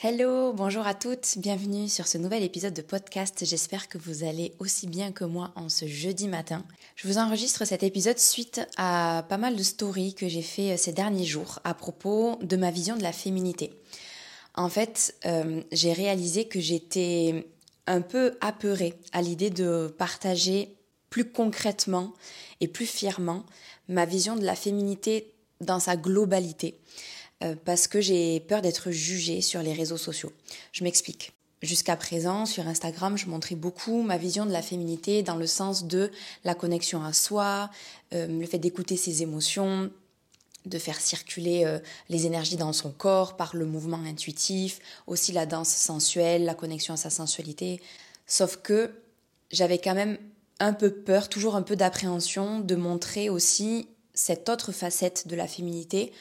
Hello, 0.00 0.52
bonjour 0.52 0.86
à 0.86 0.94
toutes, 0.94 1.38
bienvenue 1.38 1.88
sur 1.88 2.06
ce 2.06 2.18
nouvel 2.18 2.44
épisode 2.44 2.72
de 2.72 2.82
podcast. 2.82 3.44
J'espère 3.44 3.88
que 3.88 3.98
vous 3.98 4.22
allez 4.22 4.52
aussi 4.60 4.86
bien 4.86 5.10
que 5.10 5.24
moi 5.24 5.50
en 5.56 5.68
ce 5.68 5.88
jeudi 5.88 6.28
matin. 6.28 6.64
Je 6.94 7.08
vous 7.08 7.18
enregistre 7.18 7.64
cet 7.64 7.82
épisode 7.82 8.20
suite 8.20 8.60
à 8.76 9.26
pas 9.28 9.38
mal 9.38 9.56
de 9.56 9.62
stories 9.64 10.14
que 10.14 10.28
j'ai 10.28 10.42
fait 10.42 10.74
euh, 10.74 10.76
ces 10.76 10.92
derniers 10.92 11.24
jours 11.24 11.58
à 11.64 11.74
propos 11.74 12.38
de 12.42 12.56
ma 12.56 12.70
vision 12.70 12.96
de 12.96 13.02
la 13.02 13.10
féminité. 13.10 13.72
En 14.54 14.68
fait, 14.68 15.16
euh, 15.26 15.62
j'ai 15.72 15.92
réalisé 15.92 16.46
que 16.46 16.60
j'étais 16.60 17.48
un 17.88 18.00
peu 18.00 18.38
apeurée 18.40 18.94
à 19.12 19.20
l'idée 19.20 19.50
de 19.50 19.92
partager 19.98 20.76
plus 21.10 21.24
concrètement 21.24 22.14
et 22.60 22.68
plus 22.68 22.86
fièrement 22.86 23.44
ma 23.88 24.04
vision 24.04 24.36
de 24.36 24.44
la 24.44 24.54
féminité 24.54 25.34
dans 25.60 25.80
sa 25.80 25.96
globalité. 25.96 26.78
Euh, 27.44 27.54
parce 27.64 27.86
que 27.86 28.00
j'ai 28.00 28.40
peur 28.40 28.62
d'être 28.62 28.90
jugée 28.90 29.40
sur 29.42 29.62
les 29.62 29.72
réseaux 29.72 29.96
sociaux. 29.96 30.32
Je 30.72 30.82
m'explique. 30.82 31.32
Jusqu'à 31.62 31.96
présent, 31.96 32.46
sur 32.46 32.66
Instagram, 32.66 33.16
je 33.16 33.26
montrais 33.26 33.54
beaucoup 33.54 34.02
ma 34.02 34.16
vision 34.16 34.46
de 34.46 34.52
la 34.52 34.62
féminité 34.62 35.22
dans 35.22 35.36
le 35.36 35.46
sens 35.46 35.84
de 35.84 36.10
la 36.44 36.54
connexion 36.54 37.04
à 37.04 37.12
soi, 37.12 37.70
euh, 38.12 38.26
le 38.26 38.46
fait 38.46 38.58
d'écouter 38.58 38.96
ses 38.96 39.22
émotions, 39.22 39.90
de 40.66 40.78
faire 40.78 41.00
circuler 41.00 41.64
euh, 41.64 41.78
les 42.08 42.26
énergies 42.26 42.56
dans 42.56 42.72
son 42.72 42.90
corps 42.90 43.36
par 43.36 43.56
le 43.56 43.66
mouvement 43.66 44.02
intuitif, 44.04 44.80
aussi 45.06 45.32
la 45.32 45.46
danse 45.46 45.70
sensuelle, 45.70 46.44
la 46.44 46.54
connexion 46.54 46.94
à 46.94 46.96
sa 46.96 47.10
sensualité. 47.10 47.80
Sauf 48.26 48.58
que 48.62 48.90
j'avais 49.50 49.78
quand 49.78 49.94
même 49.94 50.18
un 50.60 50.72
peu 50.72 50.90
peur, 50.90 51.28
toujours 51.28 51.54
un 51.56 51.62
peu 51.62 51.76
d'appréhension 51.76 52.60
de 52.60 52.74
montrer 52.74 53.30
aussi 53.30 53.88
cette 54.12 54.48
autre 54.48 54.72
facette 54.72 55.28
de 55.28 55.36
la 55.36 55.46
féminité 55.46 56.12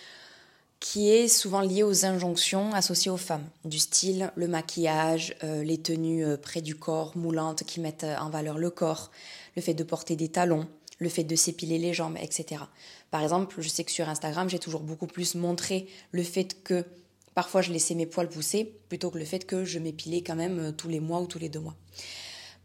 qui 0.80 1.10
est 1.10 1.28
souvent 1.28 1.62
lié 1.62 1.84
aux 1.84 2.06
injonctions 2.06 2.74
associées 2.74 3.12
aux 3.12 3.18
femmes, 3.18 3.48
du 3.66 3.80
style 3.80 4.32
le 4.36 4.48
maquillage, 4.48 5.36
euh, 5.44 5.64
les 5.64 5.80
tenues 5.80 6.24
euh, 6.24 6.38
près 6.38 6.62
du 6.62 6.76
corps, 6.76 7.18
moulantes 7.18 7.64
qui 7.64 7.80
mettent 7.80 8.04
euh, 8.04 8.18
en 8.18 8.30
valeur 8.30 8.58
le 8.58 8.70
corps, 8.70 9.12
le 9.56 9.62
fait 9.62 9.74
de 9.74 9.84
porter 9.84 10.16
des 10.16 10.30
talons, 10.30 10.68
le 11.00 11.10
fait 11.10 11.24
de 11.24 11.36
s'épiler 11.36 11.80
les 11.80 11.94
jambes, 11.94 12.18
etc. 12.22 12.64
Par 13.10 13.24
exemple, 13.24 13.60
je 13.60 13.70
sais 13.70 13.84
que 13.84 13.92
sur 13.92 14.08
Instagram, 14.08 14.50
j'ai 14.50 14.60
toujours 14.60 14.82
beaucoup 14.82 15.08
plus 15.08 15.36
montré 15.36 15.88
le 16.12 16.24
fait 16.24 16.62
que 16.64 16.86
parfois 17.34 17.62
je 17.62 17.72
laissais 17.72 17.96
mes 17.96 18.06
poils 18.06 18.30
pousser 18.30 18.66
plutôt 18.90 19.10
que 19.10 19.18
le 19.18 19.26
fait 19.26 19.46
que 19.46 19.66
je 19.66 19.80
m'épilais 19.80 20.22
quand 20.22 20.36
même 20.36 20.74
tous 20.76 20.90
les 20.90 21.00
mois 21.00 21.22
ou 21.22 21.28
tous 21.28 21.40
les 21.40 21.50
deux 21.50 21.60
mois. 21.60 21.76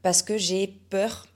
Parce 0.02 0.22
que 0.22 0.36
j'ai 0.36 0.66
peur 0.90 1.26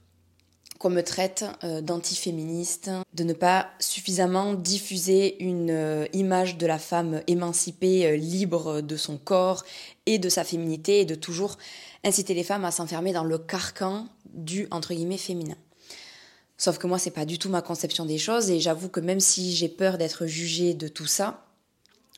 qu'on 0.79 0.89
me 0.89 1.01
traite 1.01 1.45
euh, 1.63 1.81
d'antiféministe, 1.81 2.91
de 3.13 3.23
ne 3.23 3.33
pas 3.33 3.69
suffisamment 3.79 4.53
diffuser 4.53 5.41
une 5.43 5.71
euh, 5.71 6.05
image 6.13 6.57
de 6.57 6.67
la 6.67 6.77
femme 6.77 7.21
émancipée, 7.27 8.05
euh, 8.05 8.15
libre 8.15 8.81
de 8.81 8.95
son 8.95 9.17
corps 9.17 9.63
et 10.05 10.19
de 10.19 10.29
sa 10.29 10.43
féminité, 10.43 11.01
et 11.01 11.05
de 11.05 11.15
toujours 11.15 11.57
inciter 12.03 12.33
les 12.33 12.43
femmes 12.43 12.65
à 12.65 12.71
s'enfermer 12.71 13.13
dans 13.13 13.23
le 13.23 13.37
carcan 13.37 14.07
du 14.33 14.67
entre 14.71 14.93
guillemets 14.93 15.17
féminin. 15.17 15.57
Sauf 16.57 16.77
que 16.77 16.87
moi, 16.87 16.97
c'est 16.97 17.11
pas 17.11 17.25
du 17.25 17.37
tout 17.37 17.49
ma 17.49 17.61
conception 17.61 18.05
des 18.05 18.17
choses, 18.17 18.49
et 18.49 18.59
j'avoue 18.59 18.89
que 18.89 18.99
même 18.99 19.19
si 19.19 19.55
j'ai 19.55 19.69
peur 19.69 19.97
d'être 19.97 20.25
jugée 20.25 20.73
de 20.73 20.87
tout 20.87 21.05
ça, 21.05 21.43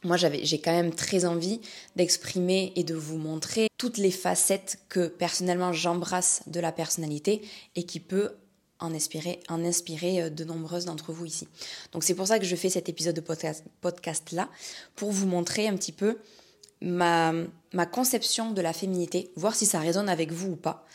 moi, 0.03 0.15
j'ai 0.15 0.61
quand 0.61 0.71
même 0.71 0.93
très 0.93 1.25
envie 1.25 1.59
d'exprimer 1.97 2.71
et 2.77 2.85
de 2.85 2.95
vous 2.95 3.17
montrer 3.17 3.67
toutes 3.77 3.97
les 3.97 4.11
facettes 4.11 4.79
que 4.87 5.07
personnellement 5.07 5.73
j'embrasse 5.73 6.41
de 6.47 6.61
la 6.61 6.71
personnalité 6.71 7.41
et 7.75 7.83
qui 7.83 7.99
peut 7.99 8.31
en 8.79 8.93
inspirer, 8.93 9.39
en 9.49 9.63
inspirer 9.63 10.23
euh, 10.23 10.29
de 10.29 10.43
nombreuses 10.43 10.85
d'entre 10.85 11.11
vous 11.11 11.25
ici. 11.25 11.47
Donc 11.91 12.03
c'est 12.03 12.15
pour 12.15 12.27
ça 12.27 12.39
que 12.39 12.45
je 12.45 12.55
fais 12.55 12.69
cet 12.69 12.89
épisode 12.89 13.15
de 13.15 13.21
podcast, 13.21 14.31
là, 14.31 14.49
pour 14.95 15.11
vous 15.11 15.27
montrer 15.27 15.67
un 15.67 15.75
petit 15.75 15.91
peu 15.91 16.17
ma, 16.81 17.33
ma 17.73 17.85
conception 17.85 18.51
de 18.51 18.61
la 18.61 18.73
féminité, 18.73 19.31
voir 19.35 19.55
si 19.55 19.65
ça 19.65 19.79
résonne 19.79 20.09
avec 20.09 20.31
vous 20.31 20.51
ou 20.51 20.55
pas. 20.55 20.85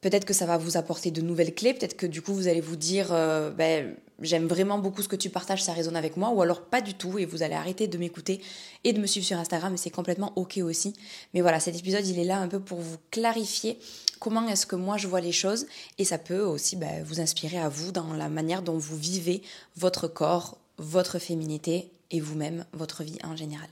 Peut-être 0.00 0.26
que 0.26 0.34
ça 0.34 0.44
va 0.44 0.58
vous 0.58 0.76
apporter 0.76 1.10
de 1.10 1.22
nouvelles 1.22 1.54
clés, 1.54 1.72
peut-être 1.72 1.96
que 1.96 2.04
du 2.04 2.20
coup 2.20 2.34
vous 2.34 2.46
allez 2.46 2.60
vous 2.60 2.76
dire 2.76 3.08
euh, 3.10 3.50
ben, 3.50 3.96
j'aime 4.20 4.46
vraiment 4.46 4.78
beaucoup 4.78 5.00
ce 5.00 5.08
que 5.08 5.16
tu 5.16 5.30
partages, 5.30 5.62
ça 5.62 5.72
résonne 5.72 5.96
avec 5.96 6.18
moi, 6.18 6.28
ou 6.28 6.42
alors 6.42 6.60
pas 6.60 6.82
du 6.82 6.92
tout, 6.92 7.18
et 7.18 7.24
vous 7.24 7.42
allez 7.42 7.54
arrêter 7.54 7.88
de 7.88 7.96
m'écouter 7.96 8.42
et 8.84 8.92
de 8.92 9.00
me 9.00 9.06
suivre 9.06 9.26
sur 9.26 9.38
Instagram, 9.38 9.72
et 9.72 9.76
c'est 9.78 9.88
complètement 9.88 10.34
ok 10.36 10.58
aussi. 10.58 10.92
Mais 11.32 11.40
voilà, 11.40 11.58
cet 11.58 11.78
épisode 11.78 12.06
il 12.06 12.18
est 12.18 12.24
là 12.24 12.36
un 12.36 12.48
peu 12.48 12.60
pour 12.60 12.80
vous 12.80 12.98
clarifier 13.10 13.78
comment 14.24 14.48
est-ce 14.48 14.64
que 14.64 14.74
moi 14.74 14.96
je 14.96 15.06
vois 15.06 15.20
les 15.20 15.32
choses, 15.32 15.66
et 15.98 16.04
ça 16.06 16.16
peut 16.16 16.40
aussi 16.40 16.76
ben, 16.76 17.04
vous 17.04 17.20
inspirer 17.20 17.58
à 17.58 17.68
vous 17.68 17.92
dans 17.92 18.14
la 18.14 18.30
manière 18.30 18.62
dont 18.62 18.78
vous 18.78 18.96
vivez 18.96 19.42
votre 19.76 20.08
corps, 20.08 20.56
votre 20.78 21.18
féminité 21.18 21.90
et 22.10 22.20
vous-même, 22.20 22.64
votre 22.72 23.04
vie 23.04 23.18
en 23.22 23.36
général. 23.36 23.68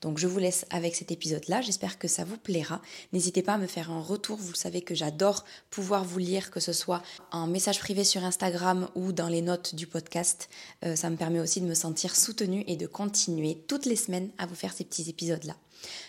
Donc 0.00 0.18
je 0.18 0.28
vous 0.28 0.38
laisse 0.38 0.66
avec 0.70 0.94
cet 0.94 1.10
épisode-là, 1.10 1.62
j'espère 1.62 1.98
que 1.98 2.06
ça 2.06 2.22
vous 2.22 2.36
plaira. 2.36 2.80
N'hésitez 3.12 3.42
pas 3.42 3.54
à 3.54 3.58
me 3.58 3.66
faire 3.66 3.90
un 3.90 4.00
retour, 4.00 4.36
vous 4.36 4.54
savez 4.54 4.82
que 4.82 4.94
j'adore 4.94 5.44
pouvoir 5.68 6.04
vous 6.04 6.20
lire, 6.20 6.52
que 6.52 6.60
ce 6.60 6.72
soit 6.72 7.02
en 7.32 7.48
message 7.48 7.80
privé 7.80 8.04
sur 8.04 8.22
Instagram 8.22 8.88
ou 8.94 9.10
dans 9.10 9.28
les 9.28 9.42
notes 9.42 9.74
du 9.74 9.88
podcast. 9.88 10.48
Euh, 10.84 10.94
ça 10.94 11.10
me 11.10 11.16
permet 11.16 11.40
aussi 11.40 11.60
de 11.60 11.66
me 11.66 11.74
sentir 11.74 12.14
soutenue 12.14 12.62
et 12.68 12.76
de 12.76 12.86
continuer 12.86 13.64
toutes 13.66 13.84
les 13.84 13.96
semaines 13.96 14.30
à 14.38 14.46
vous 14.46 14.54
faire 14.54 14.72
ces 14.72 14.84
petits 14.84 15.10
épisodes-là. 15.10 15.56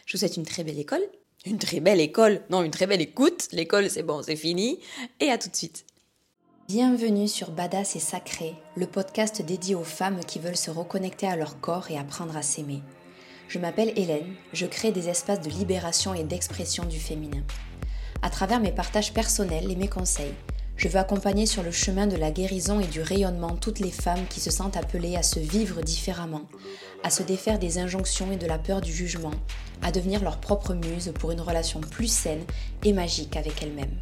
Je 0.06 0.14
vous 0.14 0.20
souhaite 0.20 0.38
une 0.38 0.46
très 0.46 0.64
belle 0.64 0.78
école. 0.78 1.02
Une 1.50 1.58
très 1.58 1.80
belle 1.80 2.00
école, 2.00 2.42
non, 2.52 2.62
une 2.62 2.70
très 2.70 2.86
belle 2.86 3.02
écoute. 3.02 3.48
L'école, 3.54 3.90
c'est 3.90 4.04
bon, 4.04 4.22
c'est 4.22 4.36
fini. 4.36 4.80
Et 5.20 5.32
à 5.32 5.40
tout 5.40 5.50
de 5.50 5.56
suite. 5.56 5.84
Bienvenue 6.68 7.28
sur 7.28 7.50
Badass 7.50 7.96
et 7.96 8.00
Sacré, 8.00 8.54
le 8.76 8.86
podcast 8.86 9.42
dédié 9.42 9.74
aux 9.74 9.84
femmes 9.84 10.20
qui 10.28 10.38
veulent 10.38 10.56
se 10.56 10.70
reconnecter 10.70 11.26
à 11.26 11.36
leur 11.36 11.60
corps 11.60 11.90
et 11.90 11.98
apprendre 11.98 12.38
à 12.38 12.44
s'aimer. 12.44 12.84
Je 13.48 13.58
m'appelle 13.58 13.94
Hélène, 13.96 14.36
je 14.54 14.68
crée 14.68 14.92
des 14.92 15.10
espaces 15.10 15.42
de 15.42 15.50
libération 15.50 16.14
et 16.14 16.24
d'expression 16.24 16.86
du 16.86 17.00
féminin. 17.00 17.42
À 18.22 18.30
travers 18.30 18.60
mes 18.60 18.72
partages 18.72 19.12
personnels 19.12 19.72
et 19.72 19.76
mes 19.76 19.88
conseils, 19.88 20.36
je 20.80 20.88
veux 20.88 20.98
accompagner 20.98 21.46
sur 21.46 21.62
le 21.62 21.72
chemin 21.72 22.08
de 22.08 22.16
la 22.16 22.32
guérison 22.32 22.80
et 22.80 22.88
du 22.88 23.02
rayonnement 23.02 23.58
toutes 23.58 23.80
les 23.80 23.92
femmes 23.92 24.26
qui 24.30 24.40
se 24.40 24.50
sentent 24.50 24.78
appelées 24.78 25.18
à 25.18 25.24
se 25.24 25.38
vivre 25.38 25.82
différemment, 25.82 26.44
à 27.04 27.10
se 27.10 27.22
défaire 27.22 27.60
des 27.60 27.80
injonctions 27.80 28.32
et 28.32 28.38
de 28.38 28.48
la 28.48 28.58
peur 28.58 28.80
du 28.80 28.94
jugement, 28.94 29.34
à 29.82 29.92
devenir 29.92 30.24
leur 30.24 30.40
propre 30.40 30.74
muse 30.74 31.12
pour 31.20 31.32
une 31.32 31.42
relation 31.42 31.82
plus 31.82 32.08
saine 32.08 32.46
et 32.86 32.94
magique 32.94 33.36
avec 33.36 33.62
elles-mêmes. 33.62 34.00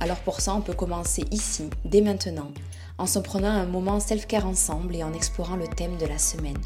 Alors 0.00 0.18
pour 0.18 0.40
ça, 0.40 0.56
on 0.56 0.60
peut 0.60 0.74
commencer 0.74 1.24
ici, 1.30 1.70
dès 1.84 2.00
maintenant, 2.00 2.50
en 2.98 3.06
se 3.06 3.20
prenant 3.20 3.50
un 3.50 3.66
moment 3.66 4.00
self-care 4.00 4.46
ensemble 4.46 4.96
et 4.96 5.04
en 5.04 5.14
explorant 5.14 5.54
le 5.54 5.68
thème 5.68 5.98
de 5.98 6.06
la 6.06 6.18
semaine. 6.18 6.58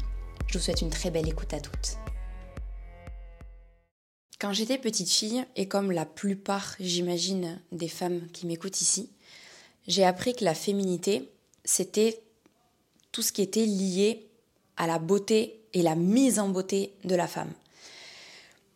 Je 0.47 0.57
vous 0.57 0.63
souhaite 0.63 0.81
une 0.81 0.89
très 0.89 1.11
belle 1.11 1.29
écoute 1.29 1.53
à 1.53 1.59
toutes. 1.59 1.99
Quand 4.39 4.53
j'étais 4.53 4.79
petite 4.79 5.09
fille, 5.09 5.45
et 5.55 5.67
comme 5.67 5.91
la 5.91 6.05
plupart, 6.05 6.75
j'imagine, 6.79 7.59
des 7.71 7.87
femmes 7.87 8.21
qui 8.33 8.47
m'écoutent 8.47 8.81
ici, 8.81 9.11
j'ai 9.87 10.03
appris 10.03 10.35
que 10.35 10.45
la 10.45 10.53
féminité, 10.53 11.31
c'était 11.65 12.21
tout 13.11 13.21
ce 13.21 13.31
qui 13.31 13.41
était 13.41 13.65
lié 13.65 14.27
à 14.75 14.85
la 14.85 14.99
beauté 14.99 15.61
et 15.73 15.81
la 15.81 15.95
mise 15.95 16.39
en 16.39 16.49
beauté 16.49 16.93
de 17.03 17.15
la 17.15 17.27
femme. 17.27 17.51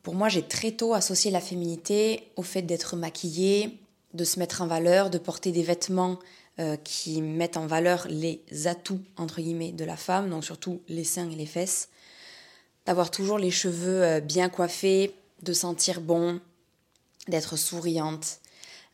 Pour 0.03 0.15
moi, 0.15 0.29
j'ai 0.29 0.41
très 0.41 0.71
tôt 0.71 0.93
associé 0.93 1.29
la 1.29 1.41
féminité 1.41 2.31
au 2.35 2.41
fait 2.41 2.63
d'être 2.63 2.95
maquillée, 2.95 3.77
de 4.13 4.23
se 4.23 4.39
mettre 4.39 4.61
en 4.61 4.67
valeur, 4.67 5.09
de 5.09 5.17
porter 5.17 5.51
des 5.51 5.63
vêtements 5.63 6.17
euh, 6.59 6.75
qui 6.75 7.21
mettent 7.21 7.57
en 7.57 7.67
valeur 7.67 8.07
les 8.09 8.41
atouts, 8.65 9.01
entre 9.17 9.41
guillemets, 9.41 9.71
de 9.71 9.85
la 9.85 9.95
femme, 9.95 10.29
donc 10.29 10.43
surtout 10.43 10.81
les 10.87 11.03
seins 11.03 11.29
et 11.29 11.35
les 11.35 11.45
fesses, 11.45 11.89
d'avoir 12.85 13.11
toujours 13.11 13.37
les 13.37 13.51
cheveux 13.51 14.03
euh, 14.03 14.19
bien 14.19 14.49
coiffés, 14.49 15.13
de 15.43 15.53
sentir 15.53 16.01
bon, 16.01 16.41
d'être 17.27 17.55
souriante, 17.55 18.40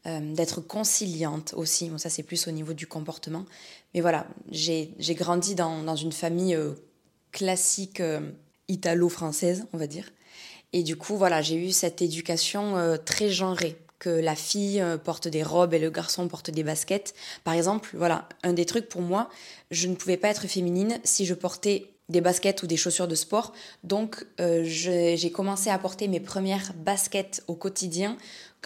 euh, 0.06 0.34
d'être 0.34 0.62
conciliante 0.62 1.54
aussi, 1.56 1.90
bon 1.90 1.98
ça 1.98 2.10
c'est 2.10 2.24
plus 2.24 2.48
au 2.48 2.52
niveau 2.52 2.74
du 2.74 2.88
comportement, 2.88 3.46
mais 3.94 4.02
voilà, 4.02 4.28
j'ai 4.52 4.94
grandi 5.10 5.56
dans, 5.56 5.84
dans, 5.84 5.96
une 5.96 6.12
famille 6.12 6.58
classique 7.32 8.02
italo-française, 8.68 9.66
on 9.74 9.78
va 9.78 9.88
dire, 9.88 10.12
et 10.74 10.84
du 10.84 10.96
coup 10.96 11.18
voilà, 11.18 11.42
j'ai 11.42 11.56
eu 11.56 11.72
cette 11.72 12.02
éducation 12.02 12.98
très 13.06 13.30
genrée, 13.30 13.78
que 14.00 14.10
la 14.10 14.36
fille 14.36 14.82
euh, 14.82 14.98
porte 14.98 15.28
des 15.28 15.44
robes 15.44 15.74
et 15.74 15.80
le 15.80 15.90
garçon 15.90 16.28
porte 16.28 16.52
des 16.52 16.64
baskets. 16.64 17.14
Par 17.44 17.54
exemple, 17.54 17.90
voilà, 17.94 18.28
un 18.44 18.54
des 18.54 18.66
trucs 18.66 18.90
pour 18.90 19.02
moi, 19.02 19.30
je 19.72 19.88
ne 19.88 19.96
pouvais 19.96 20.18
pas 20.18 20.30
être 20.30 20.48
féminine 20.48 21.00
si 21.04 21.26
je 21.26 21.34
portais 21.34 21.92
des 22.10 22.22
baskets 22.22 22.64
ou 22.64 22.68
des 22.68 22.78
chaussures 22.78 23.08
de 23.08 23.16
sport. 23.16 23.54
Donc 23.84 24.26
euh, 24.40 24.62
j'ai 24.64 25.32
commencé 25.32 25.70
à 25.70 25.78
porter 25.78 26.08
mes 26.08 26.20
premières 26.20 26.74
baskets 26.74 27.44
au 27.48 27.56
quotidien 27.56 28.18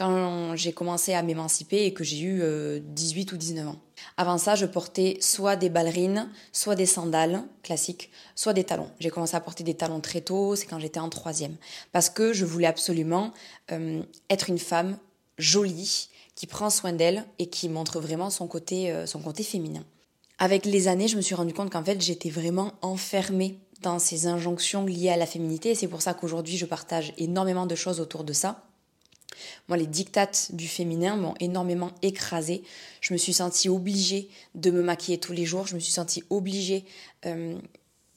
quand 0.02 0.56
j'ai 0.56 0.74
commencé 0.74 1.14
à 1.14 1.22
m'émanciper 1.22 1.86
et 1.86 1.94
que 1.94 2.04
j'ai 2.04 2.22
eu 2.22 2.42
18 2.82 3.32
euh, 3.32 3.36
ou 3.36 3.38
19 3.38 3.68
ans. 3.68 3.76
Avant 4.18 4.40
ça, 4.40 4.56
je 4.56 4.66
portais 4.66 5.18
soit 5.22 5.56
des 5.56 5.70
ballerines, 5.70 6.30
soit 6.52 6.74
des 6.74 6.88
sandales 6.88 7.44
classiques, 7.62 8.10
soit 8.34 8.54
des 8.54 8.64
talons. 8.64 8.90
J'ai 9.00 9.12
commencé 9.12 9.36
à 9.36 9.40
porter 9.42 9.64
des 9.64 9.76
talons 9.76 10.00
très 10.00 10.22
tôt, 10.22 10.56
c'est 10.56 10.66
quand 10.66 10.80
j'étais 10.80 11.00
en 11.00 11.10
troisième. 11.10 11.56
Parce 11.92 12.10
que 12.10 12.34
je 12.34 12.46
voulais 12.46 12.66
absolument 12.66 13.32
être 14.30 14.50
une 14.50 14.58
femme 14.58 14.98
jolie, 15.38 16.10
qui 16.36 16.48
prend 16.48 16.72
soin 16.72 16.92
d'elle 16.92 17.26
et 17.38 17.48
qui 17.48 17.70
montre 17.70 18.00
vraiment 18.00 18.32
son 18.32 18.48
côté, 18.48 18.92
euh, 18.92 19.06
son 19.06 19.20
côté 19.20 19.44
féminin. 19.44 19.84
Avec 20.40 20.66
les 20.66 20.88
années, 20.88 21.08
je 21.08 21.16
me 21.16 21.22
suis 21.22 21.36
rendu 21.36 21.54
compte 21.54 21.70
qu'en 21.70 21.84
fait, 21.84 22.02
j'étais 22.02 22.32
vraiment 22.32 22.74
enfermée 22.82 23.60
dans 23.82 24.00
ces 24.00 24.26
injonctions 24.26 24.86
liées 24.86 25.10
à 25.10 25.18
la 25.18 25.28
féminité 25.28 25.70
et 25.70 25.76
c'est 25.76 25.88
pour 25.88 26.02
ça 26.02 26.16
qu'aujourd'hui 26.16 26.58
je 26.58 26.66
partage 26.66 27.14
énormément 27.18 27.68
de 27.68 27.76
choses 27.76 28.00
autour 28.00 28.24
de 28.24 28.34
ça. 28.34 28.64
Moi, 29.68 29.78
les 29.78 29.88
dictates 29.88 30.50
du 30.54 30.68
féminin 30.68 31.16
m'ont 31.16 31.34
énormément 31.40 31.92
écrasée. 32.02 32.64
Je 33.02 33.14
me 33.14 33.18
suis 33.18 33.34
sentie 33.34 33.70
obligée 33.70 34.30
de 34.56 34.72
me 34.72 34.82
maquiller 34.82 35.20
tous 35.20 35.34
les 35.34 35.46
jours. 35.46 35.68
Je 35.68 35.76
me 35.76 35.80
suis 35.80 35.92
sentie 35.92 36.24
obligée, 36.30 36.86
euh, 37.26 37.58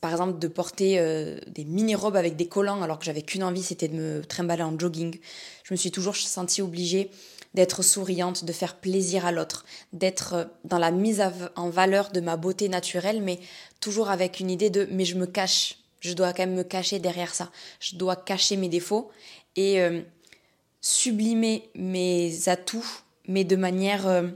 par 0.00 0.12
exemple, 0.12 0.38
de 0.38 0.48
porter 0.48 0.98
euh, 0.98 1.38
des 1.48 1.64
mini-robes 1.64 2.16
avec 2.16 2.36
des 2.36 2.46
collants 2.46 2.82
alors 2.82 2.98
que 2.98 3.04
j'avais 3.04 3.22
qu'une 3.22 3.44
envie, 3.44 3.62
c'était 3.62 3.88
de 3.88 3.94
me 3.94 4.24
trimballer 4.24 4.62
en 4.62 4.78
jogging. 4.78 5.18
Je 5.64 5.74
me 5.74 5.76
suis 5.76 5.90
toujours 5.90 6.16
sentie 6.16 6.62
obligée 6.62 7.10
d'être 7.54 7.82
souriante, 7.82 8.44
de 8.44 8.52
faire 8.52 8.76
plaisir 8.76 9.24
à 9.24 9.32
l'autre, 9.32 9.64
d'être 9.92 10.34
euh, 10.34 10.44
dans 10.64 10.78
la 10.78 10.90
mise 10.90 11.22
en 11.56 11.70
valeur 11.70 12.10
de 12.10 12.20
ma 12.20 12.36
beauté 12.36 12.68
naturelle, 12.68 13.22
mais 13.22 13.38
toujours 13.80 14.10
avec 14.10 14.40
une 14.40 14.50
idée 14.50 14.70
de 14.70 14.88
mais 14.90 15.04
je 15.04 15.16
me 15.16 15.26
cache, 15.26 15.78
je 16.00 16.12
dois 16.14 16.32
quand 16.32 16.46
même 16.46 16.54
me 16.54 16.64
cacher 16.64 16.98
derrière 16.98 17.34
ça, 17.34 17.50
je 17.78 17.96
dois 17.96 18.16
cacher 18.16 18.56
mes 18.56 18.68
défauts 18.68 19.10
et 19.56 19.78
sublimer 20.84 21.70
mes 21.74 22.46
atouts, 22.50 22.84
mais 23.26 23.44
de 23.44 23.56
manière, 23.56 24.06
euh, 24.06 24.28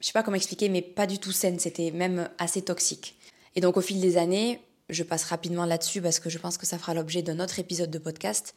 je 0.00 0.06
sais 0.06 0.14
pas 0.14 0.22
comment 0.22 0.38
expliquer, 0.38 0.70
mais 0.70 0.80
pas 0.80 1.06
du 1.06 1.18
tout 1.18 1.32
saine, 1.32 1.58
c'était 1.58 1.90
même 1.90 2.30
assez 2.38 2.62
toxique. 2.62 3.14
Et 3.56 3.60
donc 3.60 3.76
au 3.76 3.82
fil 3.82 4.00
des 4.00 4.16
années, 4.16 4.62
je 4.88 5.02
passe 5.02 5.24
rapidement 5.24 5.66
là-dessus 5.66 6.00
parce 6.00 6.18
que 6.18 6.30
je 6.30 6.38
pense 6.38 6.56
que 6.56 6.64
ça 6.64 6.78
fera 6.78 6.94
l'objet 6.94 7.20
d'un 7.20 7.40
autre 7.40 7.58
épisode 7.58 7.90
de 7.90 7.98
podcast, 7.98 8.54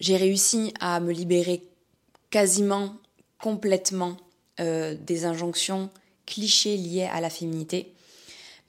j'ai 0.00 0.16
réussi 0.16 0.74
à 0.80 0.98
me 0.98 1.12
libérer 1.12 1.62
quasiment 2.30 2.96
complètement 3.38 4.16
euh, 4.58 4.96
des 5.06 5.24
injonctions 5.24 5.88
clichés 6.26 6.76
liées 6.76 7.08
à 7.12 7.20
la 7.20 7.30
féminité 7.30 7.94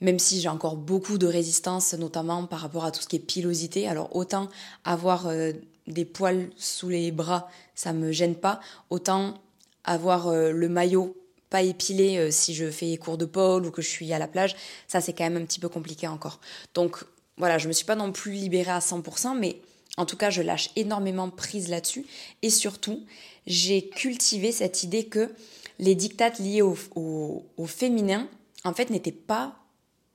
même 0.00 0.18
si 0.18 0.40
j'ai 0.40 0.48
encore 0.48 0.76
beaucoup 0.76 1.18
de 1.18 1.26
résistance, 1.26 1.94
notamment 1.94 2.44
par 2.46 2.60
rapport 2.60 2.84
à 2.84 2.90
tout 2.90 3.00
ce 3.00 3.08
qui 3.08 3.16
est 3.16 3.20
pilosité. 3.20 3.88
Alors 3.88 4.14
autant 4.14 4.48
avoir 4.84 5.28
euh, 5.28 5.52
des 5.86 6.04
poils 6.04 6.50
sous 6.56 6.88
les 6.88 7.10
bras, 7.10 7.48
ça 7.74 7.92
me 7.92 8.12
gêne 8.12 8.36
pas, 8.36 8.60
autant 8.90 9.34
avoir 9.84 10.28
euh, 10.28 10.50
le 10.50 10.68
maillot 10.68 11.16
pas 11.50 11.62
épilé 11.62 12.16
euh, 12.16 12.30
si 12.30 12.54
je 12.54 12.70
fais 12.70 12.96
cours 12.96 13.18
de 13.18 13.26
pôle 13.26 13.66
ou 13.66 13.70
que 13.70 13.82
je 13.82 13.88
suis 13.88 14.12
à 14.12 14.18
la 14.18 14.26
plage, 14.26 14.56
ça 14.88 15.00
c'est 15.00 15.12
quand 15.12 15.24
même 15.24 15.36
un 15.36 15.44
petit 15.44 15.60
peu 15.60 15.68
compliqué 15.68 16.08
encore. 16.08 16.40
Donc 16.74 17.04
voilà, 17.36 17.58
je 17.58 17.68
me 17.68 17.72
suis 17.72 17.84
pas 17.84 17.96
non 17.96 18.12
plus 18.12 18.32
libérée 18.32 18.70
à 18.70 18.78
100%, 18.78 19.38
mais 19.38 19.60
en 19.96 20.06
tout 20.06 20.16
cas, 20.16 20.30
je 20.30 20.42
lâche 20.42 20.70
énormément 20.76 21.30
prise 21.30 21.68
là-dessus. 21.68 22.04
Et 22.42 22.50
surtout, 22.50 23.04
j'ai 23.46 23.88
cultivé 23.88 24.52
cette 24.52 24.82
idée 24.82 25.06
que 25.06 25.32
les 25.78 25.94
dictates 25.94 26.38
liés 26.38 26.62
au, 26.62 26.76
féminin, 27.66 28.28
en 28.64 28.72
fait, 28.72 28.90
n'étaient 28.90 29.12
pas 29.12 29.56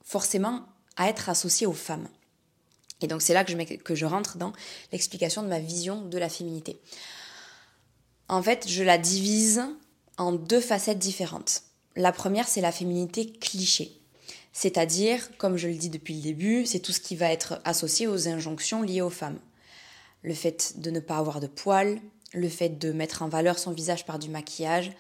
forcément 0.04 0.66
à 0.98 1.10
être 1.10 1.30
associé 1.30 1.68
aux 1.68 1.74
femmes. 1.74 2.08
Et 3.02 3.08
donc 3.08 3.22
c'est 3.22 3.34
là 3.34 3.44
que 3.44 3.96
je, 3.96 4.06
rentre 4.06 4.38
dans 4.38 4.54
l'explication 4.92 5.42
de 5.42 5.48
ma 5.48 5.60
vision 5.60 6.02
de 6.02 6.18
la 6.18 6.30
féminité. 6.30 6.80
En 8.28 8.44
fait, 8.44 8.68
je 8.68 8.84
la 8.84 8.98
divise 8.98 9.64
en 10.18 10.34
deux 10.34 10.62
facettes 10.62 11.00
différentes. 11.00 11.64
La 11.96 12.12
première, 12.12 12.48
c'est 12.48 12.62
la 12.62 12.72
féminité 12.72 13.32
cliché. 13.32 14.00
C'est-à-dire, 14.52 15.30
comme 15.38 15.58
je 15.58 15.68
le 15.68 15.76
dis 15.76 15.90
depuis 15.90 16.16
le 16.16 16.22
début, 16.22 16.66
c'est 16.66 16.80
tout 16.80 16.92
ce 16.92 17.00
qui 17.00 17.16
va 17.16 17.32
être 17.32 17.62
associé 17.64 18.08
aux 18.08 18.28
injonctions 18.28 18.82
liées 18.82 19.02
aux 19.02 19.10
femmes. 19.10 19.40
Le 20.22 20.34
fait 20.34 20.80
de 20.80 20.92
ne 20.92 21.00
pas 21.00 21.18
avoir 21.18 21.40
de 21.40 21.48
poils, 21.48 22.00
le 22.34 22.50
fait 22.50 22.70
de 22.70 22.92
mettre 22.92 23.22
en 23.22 23.30
valeur 23.30 23.58
son 23.58 23.72
visage 23.72 24.06
par 24.06 24.20
du 24.20 24.30
maquillage, 24.30 24.92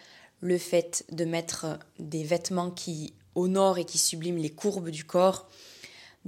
le 0.42 0.58
fait 0.58 1.06
de 1.12 1.26
mettre 1.26 1.80
des 2.00 2.24
vêtements 2.24 2.72
qui 2.72 3.14
honore 3.36 3.78
et 3.78 3.86
qui 3.86 3.98
sublime 3.98 4.38
les 4.38 4.50
courbes 4.50 4.90
du 4.90 5.04
corps, 5.04 5.48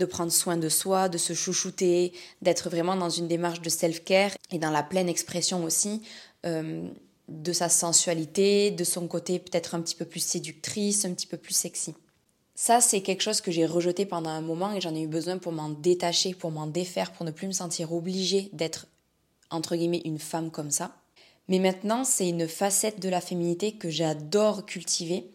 de 0.02 0.06
prendre 0.06 0.32
soin 0.32 0.58
de 0.58 0.68
soi, 0.68 1.10
de 1.10 1.20
se 1.20 1.34
chouchouter, 1.34 2.12
d'être 2.42 2.70
vraiment 2.70 2.96
dans 2.96 3.12
une 3.12 3.28
démarche 3.28 3.62
de 3.62 3.70
self-care 3.70 4.32
et 4.52 4.58
dans 4.58 4.72
la 4.72 4.82
pleine 4.82 5.08
expression 5.08 5.64
aussi 5.64 6.02
euh, 6.48 6.90
de 7.30 7.54
sa 7.54 7.70
sensualité, 7.70 8.72
de 8.72 8.84
son 8.84 9.08
côté 9.08 9.38
peut-être 9.38 9.76
un 9.76 9.82
petit 9.82 9.96
peu 9.96 10.06
plus 10.06 10.24
séductrice, 10.24 11.06
un 11.06 11.14
petit 11.14 11.28
peu 11.28 11.38
plus 11.38 11.54
sexy. 11.54 11.94
Ça, 12.56 12.82
c'est 12.82 13.02
quelque 13.02 13.22
chose 13.22 13.42
que 13.42 13.52
j'ai 13.52 13.68
rejeté 13.68 14.08
pendant 14.08 14.32
un 14.32 14.42
moment 14.42 14.74
et 14.74 14.82
j'en 14.82 14.96
ai 14.96 15.02
eu 15.02 15.08
besoin 15.08 15.38
pour 15.38 15.52
m'en 15.52 15.70
détacher, 15.70 16.34
pour 16.34 16.50
m'en 16.50 16.66
défaire, 16.66 17.12
pour 17.12 17.26
ne 17.26 17.32
plus 17.32 17.48
me 17.48 17.54
sentir 17.54 17.94
obligée 17.94 18.50
d'être, 18.54 18.88
entre 19.52 19.76
guillemets, 19.76 20.02
une 20.04 20.20
femme 20.20 20.50
comme 20.50 20.72
ça. 20.72 20.96
Mais 21.48 21.60
maintenant, 21.60 22.04
c'est 22.04 22.28
une 22.28 22.48
facette 22.48 23.00
de 23.00 23.10
la 23.10 23.22
féminité 23.22 23.74
que 23.74 23.92
j'adore 23.92 24.66
cultiver 24.66 25.30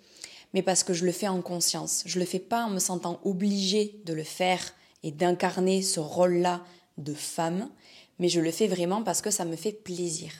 mais 0.52 0.62
parce 0.62 0.84
que 0.84 0.94
je 0.94 1.04
le 1.04 1.12
fais 1.12 1.28
en 1.28 1.42
conscience. 1.42 2.02
Je 2.06 2.18
le 2.18 2.24
fais 2.24 2.38
pas 2.38 2.64
en 2.64 2.70
me 2.70 2.78
sentant 2.78 3.20
obligée 3.24 4.00
de 4.04 4.12
le 4.12 4.24
faire 4.24 4.74
et 5.02 5.10
d'incarner 5.10 5.82
ce 5.82 6.00
rôle-là 6.00 6.64
de 6.98 7.14
femme, 7.14 7.70
mais 8.18 8.28
je 8.28 8.40
le 8.40 8.50
fais 8.50 8.66
vraiment 8.66 9.02
parce 9.02 9.22
que 9.22 9.30
ça 9.30 9.44
me 9.44 9.56
fait 9.56 9.72
plaisir. 9.72 10.32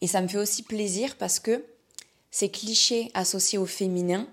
Et 0.00 0.06
ça 0.06 0.20
me 0.20 0.28
fait 0.28 0.38
aussi 0.38 0.62
plaisir 0.62 1.16
parce 1.16 1.38
que 1.38 1.64
ces 2.30 2.50
clichés 2.50 3.10
associés 3.14 3.58
au 3.58 3.66
féminin, 3.66 4.28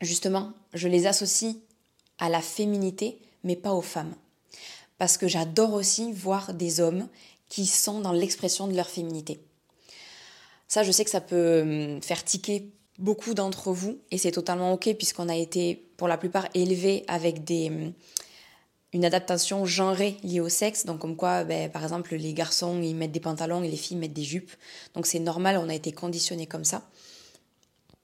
justement, 0.00 0.52
je 0.74 0.88
les 0.88 1.06
associe 1.06 1.56
à 2.18 2.28
la 2.28 2.40
féminité, 2.40 3.20
mais 3.44 3.56
pas 3.56 3.72
aux 3.72 3.82
femmes. 3.82 4.14
Parce 4.98 5.16
que 5.16 5.26
j'adore 5.26 5.72
aussi 5.72 6.12
voir 6.12 6.54
des 6.54 6.80
hommes 6.80 7.08
qui 7.48 7.66
sont 7.66 8.00
dans 8.00 8.12
l'expression 8.12 8.68
de 8.68 8.76
leur 8.76 8.88
féminité. 8.88 9.40
Ça, 10.68 10.82
je 10.84 10.92
sais 10.92 11.04
que 11.04 11.10
ça 11.10 11.20
peut 11.20 11.62
hum, 11.62 12.02
faire 12.02 12.24
tiquer 12.24 12.70
beaucoup 12.98 13.34
d'entre 13.34 13.72
vous, 13.72 13.98
et 14.10 14.18
c'est 14.18 14.32
totalement 14.32 14.72
ok 14.72 14.94
puisqu'on 14.94 15.28
a 15.28 15.36
été 15.36 15.86
pour 15.96 16.08
la 16.08 16.18
plupart 16.18 16.48
élevés 16.54 17.04
avec 17.08 17.44
des, 17.44 17.68
hum, 17.68 17.92
une 18.92 19.04
adaptation 19.04 19.64
genrée 19.64 20.16
liée 20.22 20.40
au 20.40 20.48
sexe, 20.48 20.84
donc 20.84 20.98
comme 20.98 21.16
quoi 21.16 21.44
ben, 21.44 21.70
par 21.70 21.82
exemple 21.82 22.14
les 22.14 22.34
garçons 22.34 22.80
ils 22.82 22.94
mettent 22.94 23.12
des 23.12 23.20
pantalons 23.20 23.62
et 23.62 23.68
les 23.68 23.76
filles 23.76 23.96
mettent 23.96 24.12
des 24.12 24.24
jupes, 24.24 24.52
donc 24.94 25.06
c'est 25.06 25.18
normal, 25.18 25.58
on 25.58 25.68
a 25.68 25.74
été 25.74 25.92
conditionnés 25.92 26.46
comme 26.46 26.64
ça. 26.64 26.88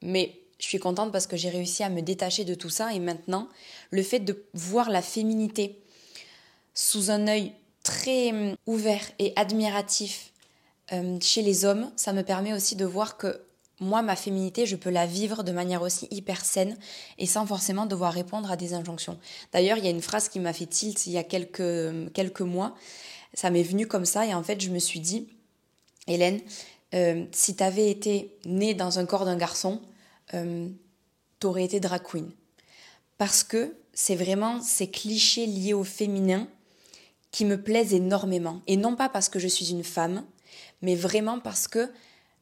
Mais 0.01 0.39
je 0.59 0.67
suis 0.67 0.79
contente 0.79 1.11
parce 1.11 1.25
que 1.27 1.37
j'ai 1.37 1.49
réussi 1.49 1.83
à 1.83 1.89
me 1.89 2.01
détacher 2.01 2.43
de 2.43 2.53
tout 2.53 2.69
ça. 2.69 2.93
Et 2.93 2.99
maintenant 2.99 3.47
le 3.91 4.03
fait 4.03 4.19
de 4.19 4.45
voir 4.53 4.89
la 4.89 5.01
féminité 5.01 5.79
sous 6.73 7.11
un 7.11 7.27
œil 7.27 7.53
très 7.83 8.31
hum, 8.31 8.55
ouvert 8.67 9.03
et 9.19 9.33
admiratif 9.35 10.33
hum, 10.91 11.21
chez 11.21 11.41
les 11.41 11.65
hommes, 11.65 11.91
ça 11.95 12.13
me 12.13 12.23
permet 12.23 12.53
aussi 12.53 12.75
de 12.75 12.85
voir 12.85 13.17
que 13.17 13.41
moi, 13.79 14.01
ma 14.01 14.15
féminité, 14.15 14.65
je 14.65 14.75
peux 14.75 14.89
la 14.89 15.05
vivre 15.05 15.43
de 15.43 15.51
manière 15.51 15.81
aussi 15.81 16.07
hyper 16.11 16.43
saine 16.43 16.77
et 17.17 17.25
sans 17.25 17.45
forcément 17.45 17.85
devoir 17.85 18.13
répondre 18.13 18.51
à 18.51 18.57
des 18.57 18.73
injonctions. 18.73 19.17
D'ailleurs, 19.53 19.77
il 19.77 19.85
y 19.85 19.87
a 19.87 19.91
une 19.91 20.01
phrase 20.01 20.27
qui 20.27 20.39
m'a 20.39 20.51
fait 20.51 20.65
tilt 20.65 21.07
il 21.07 21.13
y 21.13 21.17
a 21.17 21.23
quelques, 21.23 22.41
mois. 22.41 22.75
Ça 23.33 23.49
m'est 23.49 23.63
venu 23.63 23.87
comme 23.87 24.05
ça 24.05 24.25
et 24.25 24.33
en 24.33 24.43
fait, 24.43 24.59
je 24.59 24.69
me 24.69 24.79
suis 24.79 24.99
dit, 24.99 25.29
Hélène, 26.07 26.41
euh, 26.93 27.25
si 27.31 27.55
tu 27.55 27.63
avais 27.63 27.89
été 27.89 28.35
née 28.45 28.73
dans 28.73 28.99
un 28.99 29.05
corps 29.05 29.23
d'un 29.23 29.37
garçon, 29.37 29.81
euh, 30.33 30.67
t'aurais 31.39 31.63
été 31.63 31.79
drag 31.79 32.01
queen. 32.03 32.31
Parce 33.17 33.43
que 33.43 33.75
c'est 33.93 34.15
vraiment 34.15 34.61
ces 34.61 34.89
clichés 34.89 35.45
liés 35.45 35.73
au 35.73 35.83
féminin 35.83 36.47
qui 37.31 37.45
me 37.45 37.61
plaisent 37.61 37.93
énormément. 37.93 38.61
Et 38.67 38.75
non 38.75 38.95
pas 38.95 39.07
parce 39.07 39.29
que 39.29 39.39
je 39.39 39.47
suis 39.47 39.71
une 39.71 39.83
femme, 39.83 40.25
mais 40.81 40.95
vraiment 40.95 41.39
parce 41.39 41.67
que 41.67 41.91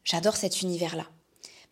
j'adore 0.04 0.36
cet 0.36 0.62
univers-là. 0.62 1.08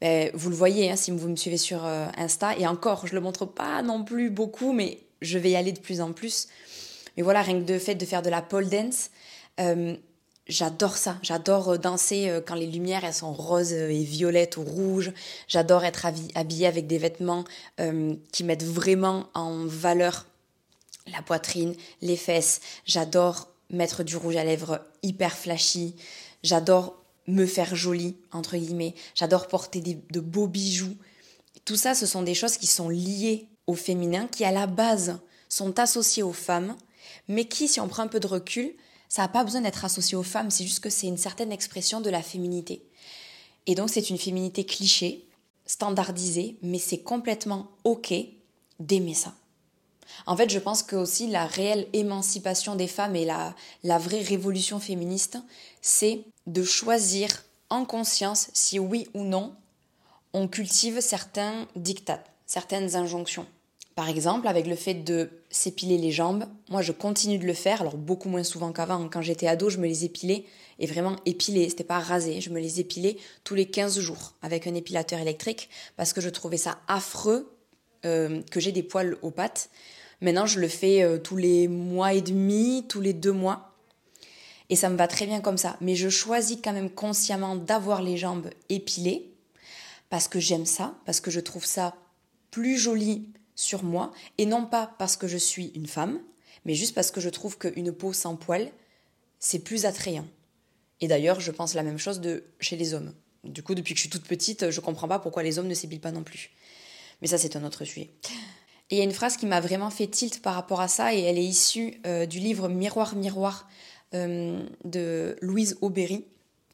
Ben, 0.02 0.30
vous 0.34 0.50
le 0.50 0.56
voyez 0.56 0.92
hein, 0.92 0.96
si 0.96 1.12
vous 1.12 1.28
me 1.28 1.36
suivez 1.36 1.58
sur 1.58 1.86
euh, 1.86 2.08
Insta. 2.18 2.58
Et 2.58 2.68
encore, 2.68 3.08
je 3.08 3.16
le 3.16 3.22
montre 3.22 3.46
pas 3.46 3.82
non 3.82 4.04
plus 4.04 4.30
beaucoup, 4.30 4.74
mais 4.74 5.00
je 5.22 5.38
vais 5.38 5.52
y 5.52 5.56
aller 5.56 5.72
de 5.72 5.80
plus 5.80 6.02
en 6.02 6.12
plus. 6.14 6.48
Mais 7.16 7.24
voilà, 7.24 7.42
rien 7.42 7.62
que 7.62 7.72
le 7.72 7.80
fait 7.80 7.96
de 7.96 8.06
faire 8.06 8.22
de 8.22 8.30
la 8.30 8.42
pole 8.42 8.70
dance, 8.70 9.10
euh, 9.60 9.96
j'adore 10.48 10.98
ça. 10.98 11.18
J'adore 11.22 11.70
euh, 11.70 11.78
danser 11.78 12.42
quand 12.46 12.56
les 12.56 12.68
lumières 12.68 13.06
elles 13.06 13.14
sont 13.14 13.34
roses 13.34 13.74
et 13.74 14.04
violettes 14.04 14.58
ou 14.58 14.64
rouges. 14.64 15.14
J'adore 15.48 15.86
être 15.86 16.06
habillée 16.36 16.68
avec 16.68 16.88
des 16.88 16.98
vêtements 16.98 17.46
qui 18.32 18.44
mettent 18.44 18.64
vraiment 18.64 19.28
en 19.34 19.66
valeur 19.66 20.26
la 21.08 21.22
poitrine, 21.22 21.76
les 22.02 22.18
fesses. 22.18 22.62
J'adore 22.86 23.48
mettre 23.70 24.04
du 24.04 24.18
rouge 24.18 24.36
à 24.36 24.44
lèvres 24.44 24.82
hyper 25.04 25.34
flashy. 25.34 25.96
J'adore 26.44 26.96
me 27.28 27.46
faire 27.46 27.76
jolie, 27.76 28.16
entre 28.32 28.58
guillemets. 28.58 28.96
J'adore 29.16 29.48
porter 29.48 29.82
de 29.82 30.20
beaux 30.20 30.48
bijoux. 30.48 30.96
Tout 31.66 31.76
ça, 31.76 31.96
ce 31.96 32.06
sont 32.06 32.22
des 32.22 32.36
choses 32.36 32.58
qui 32.58 32.68
sont 32.68 32.90
liées 32.90 33.48
au 33.68 33.74
féminin, 33.76 34.28
qui 34.28 34.46
à 34.46 34.52
la 34.52 34.68
base 34.68 35.20
sont 35.50 35.80
associées 35.80 36.24
aux 36.24 36.34
femmes, 36.34 36.76
mais 37.28 37.46
qui, 37.46 37.68
si 37.68 37.80
on 37.80 37.88
prend 37.88 38.04
un 38.04 38.08
peu 38.08 38.20
de 38.20 38.28
recul, 38.28 38.74
ça 39.10 39.22
n'a 39.22 39.28
pas 39.28 39.44
besoin 39.44 39.62
d'être 39.62 39.86
associé 39.86 40.18
aux 40.18 40.24
femmes, 40.24 40.52
c'est 40.52 40.66
juste 40.66 40.82
que 40.82 40.90
c'est 40.90 41.08
une 41.08 41.18
certaine 41.18 41.52
expression 41.52 42.02
de 42.02 42.10
la 42.10 42.22
féminité. 42.22 42.84
Et 43.66 43.76
donc 43.76 43.90
c'est 43.90 44.10
une 44.10 44.18
féminité 44.18 44.66
cliché, 44.66 45.26
standardisée, 45.66 46.58
mais 46.62 46.80
c'est 46.80 47.00
complètement 47.00 47.72
ok 47.84 48.14
d'aimer 48.80 49.14
ça. 49.14 49.34
En 50.26 50.36
fait, 50.36 50.50
je 50.50 50.60
pense 50.60 50.84
que 50.84 50.96
aussi 50.96 51.28
la 51.28 51.46
réelle 51.46 51.88
émancipation 51.94 52.76
des 52.76 52.88
femmes 52.88 53.16
et 53.16 53.26
la, 53.26 53.98
vraie 53.98 54.22
révolution 54.22 54.80
féministe, 54.80 55.38
c'est 55.82 56.22
de 56.48 56.64
choisir 56.64 57.30
en 57.70 57.86
conscience 57.86 58.50
si 58.54 58.80
oui 58.80 59.08
ou 59.14 59.24
non 59.24 59.56
on 60.34 60.50
cultive 60.50 61.00
certains 61.00 61.66
dictats, 61.78 62.24
certaines 62.46 62.98
injonctions. 62.98 63.46
Par 63.96 64.10
exemple, 64.10 64.50
avec 64.50 64.68
le 64.68 64.76
fait 64.76 64.94
de 64.94 65.30
s'épiler 65.50 65.98
les 65.98 66.12
jambes. 66.12 66.44
Moi, 66.70 66.82
je 66.82 66.92
continue 66.92 67.38
de 67.38 67.46
le 67.46 67.54
faire, 67.54 67.80
alors 67.80 67.96
beaucoup 67.96 68.28
moins 68.28 68.44
souvent 68.44 68.74
qu'avant. 68.74 69.08
Quand 69.08 69.22
j'étais 69.22 69.48
ado, 69.48 69.70
je 69.70 69.78
me 69.78 69.88
les 69.88 70.04
épilais, 70.04 70.44
et 70.80 70.88
vraiment 70.88 71.16
épilés, 71.26 71.70
c'était 71.70 71.86
pas 71.86 72.00
rasé. 72.00 72.42
Je 72.42 72.50
me 72.50 72.60
les 72.60 72.82
épilais 72.82 73.16
tous 73.46 73.56
les 73.56 73.66
15 73.66 73.98
jours 74.00 74.34
avec 74.42 74.68
un 74.68 74.76
épilateur 74.76 75.20
électrique, 75.20 75.70
parce 75.96 76.12
que 76.12 76.20
je 76.20 76.28
trouvais 76.28 76.58
ça 76.58 76.78
affreux 76.90 77.56
euh, 78.04 78.42
que 78.52 78.60
j'ai 78.60 78.74
des 78.74 78.84
poils 78.84 79.18
aux 79.22 79.32
pattes. 79.32 79.70
Maintenant, 80.22 80.46
je 80.46 80.60
le 80.60 80.68
fais 80.68 81.04
euh, 81.04 81.18
tous 81.18 81.38
les 81.38 81.68
mois 81.68 82.14
et 82.14 82.22
demi, 82.22 82.86
tous 82.88 83.02
les 83.02 83.14
deux 83.14 83.32
mois. 83.32 83.76
Et 84.70 84.76
ça 84.76 84.90
me 84.90 84.98
va 84.98 85.08
très 85.08 85.26
bien 85.26 85.42
comme 85.42 85.58
ça. 85.58 85.78
Mais 85.82 85.96
je 85.96 86.10
choisis 86.10 86.58
quand 86.64 86.74
même 86.74 86.90
consciemment 86.90 87.56
d'avoir 87.56 88.02
les 88.02 88.18
jambes 88.18 88.50
épilées, 88.70 89.32
parce 90.10 90.28
que 90.28 90.40
j'aime 90.40 90.66
ça, 90.66 90.96
parce 91.06 91.20
que 91.20 91.32
je 91.32 91.40
trouve 91.40 91.66
ça 91.66 91.96
plus 92.52 92.78
joli 92.78 93.30
sur 93.56 93.84
moi, 93.84 94.12
et 94.38 94.46
non 94.46 94.66
pas 94.66 94.94
parce 94.98 95.18
que 95.18 95.28
je 95.28 95.38
suis 95.38 95.72
une 95.76 95.88
femme, 95.88 96.20
mais 96.66 96.74
juste 96.74 96.96
parce 96.96 97.12
que 97.12 97.22
je 97.22 97.30
trouve 97.30 97.58
qu'une 97.58 97.92
peau 97.92 98.14
sans 98.14 98.36
poils, 98.36 98.72
c'est 99.40 99.60
plus 99.60 99.86
attrayant. 99.86 100.28
Et 101.02 101.08
d'ailleurs, 101.08 101.40
je 101.40 101.52
pense 101.52 101.74
la 101.74 101.84
même 101.84 101.98
chose 101.98 102.22
de 102.22 102.44
chez 102.60 102.78
les 102.78 102.94
hommes. 102.94 103.14
Du 103.44 103.62
coup, 103.62 103.76
depuis 103.76 103.94
que 103.94 103.98
je 103.98 104.04
suis 104.04 104.10
toute 104.10 104.26
petite, 104.26 104.72
je 104.72 104.80
comprends 104.80 105.08
pas 105.08 105.20
pourquoi 105.20 105.44
les 105.44 105.60
hommes 105.60 105.68
ne 105.68 105.74
s'épilent 105.74 106.00
pas 106.00 106.12
non 106.12 106.24
plus. 106.24 106.52
Mais 107.22 107.28
ça, 107.28 107.38
c'est 107.38 107.56
un 107.56 107.64
autre 107.64 107.86
sujet. 107.86 108.10
Et 108.90 108.96
il 108.96 108.98
y 109.00 109.02
a 109.02 109.04
une 109.04 109.12
phrase 109.12 109.38
qui 109.38 109.46
m'a 109.46 109.62
vraiment 109.62 109.90
fait 109.90 110.08
tilt 110.08 110.42
par 110.42 110.54
rapport 110.54 110.80
à 110.80 110.88
ça, 110.88 111.14
et 111.14 111.22
elle 111.22 111.38
est 111.38 111.44
issue 111.44 112.00
euh, 112.06 112.26
du 112.26 112.40
livre 112.40 112.70
Miroir, 112.70 113.16
Miroir 113.16 113.68
euh, 114.14 114.64
de 114.84 115.36
Louise 115.42 115.78
Aubéry, 115.82 116.26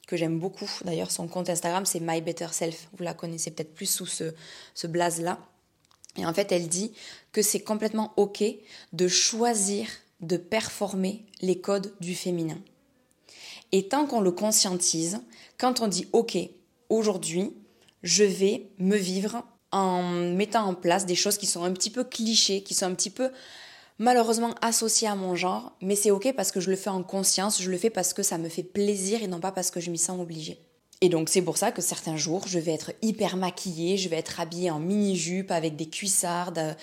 que 0.08 0.18
j'aime 0.18 0.38
beaucoup. 0.38 0.70
D'ailleurs, 0.84 1.10
son 1.10 1.28
compte 1.28 1.50
Instagram, 1.50 1.86
c'est 1.86 2.02
My 2.02 2.20
Better 2.20 2.48
Self. 2.52 2.90
Vous 2.98 3.04
la 3.04 3.14
connaissez 3.14 3.52
peut-être 3.52 3.74
plus 3.74 3.90
sous 3.90 4.06
ce, 4.06 4.34
ce 4.74 4.88
blaze-là. 4.88 5.40
Et 6.18 6.26
en 6.26 6.34
fait, 6.34 6.52
elle 6.52 6.68
dit 6.68 6.92
que 7.32 7.42
c'est 7.42 7.62
complètement 7.62 8.12
OK 8.18 8.44
de 8.92 9.08
choisir 9.08 9.88
de 10.20 10.36
performer 10.38 11.26
les 11.42 11.60
codes 11.62 11.94
du 12.02 12.14
féminin. 12.14 12.60
Et 13.72 13.88
tant 13.88 14.06
qu'on 14.06 14.20
le 14.20 14.32
conscientise, 14.32 15.22
quand 15.58 15.80
on 15.80 15.88
dit 15.88 16.08
OK, 16.12 16.38
aujourd'hui, 16.90 17.54
je 18.04 18.24
vais 18.24 18.70
me 18.78 18.98
vivre 18.98 19.44
en 19.72 20.04
mettant 20.04 20.66
en 20.66 20.74
place 20.74 21.06
des 21.06 21.16
choses 21.16 21.38
qui 21.38 21.46
sont 21.46 21.64
un 21.64 21.72
petit 21.72 21.90
peu 21.90 22.04
clichés, 22.04 22.64
qui 22.64 22.74
sont 22.74 22.86
un 22.86 22.94
petit 22.94 23.10
peu 23.10 23.32
malheureusement 24.00 24.56
associées 24.62 25.08
à 25.08 25.16
mon 25.16 25.36
genre, 25.36 25.74
mais 25.82 25.96
c'est 25.96 26.12
ok 26.12 26.34
parce 26.36 26.52
que 26.52 26.60
je 26.60 26.70
le 26.70 26.76
fais 26.76 26.90
en 26.90 27.04
conscience, 27.04 27.62
je 27.62 27.70
le 27.70 27.78
fais 27.78 27.92
parce 27.92 28.14
que 28.14 28.24
ça 28.24 28.38
me 28.38 28.50
fait 28.50 28.64
plaisir 28.64 29.22
et 29.22 29.28
non 29.28 29.40
pas 29.40 29.52
parce 29.52 29.70
que 29.72 29.80
je 29.80 29.92
m'y 29.92 30.00
sens 30.00 30.20
obligée. 30.20 30.60
Et 31.02 31.10
donc 31.10 31.30
c'est 31.30 31.42
pour 31.42 31.58
ça 31.58 31.72
que 31.72 31.82
certains 31.82 32.18
jours, 32.18 32.48
je 32.48 32.60
vais 32.60 32.74
être 32.74 32.94
hyper 33.02 33.38
maquillée, 33.38 33.98
je 33.98 34.10
vais 34.10 34.18
être 34.18 34.40
habillée 34.40 34.72
en 34.72 34.80
mini-jupe 34.80 35.52
avec 35.52 35.76
des 35.76 35.88
cuissardes 35.88 36.76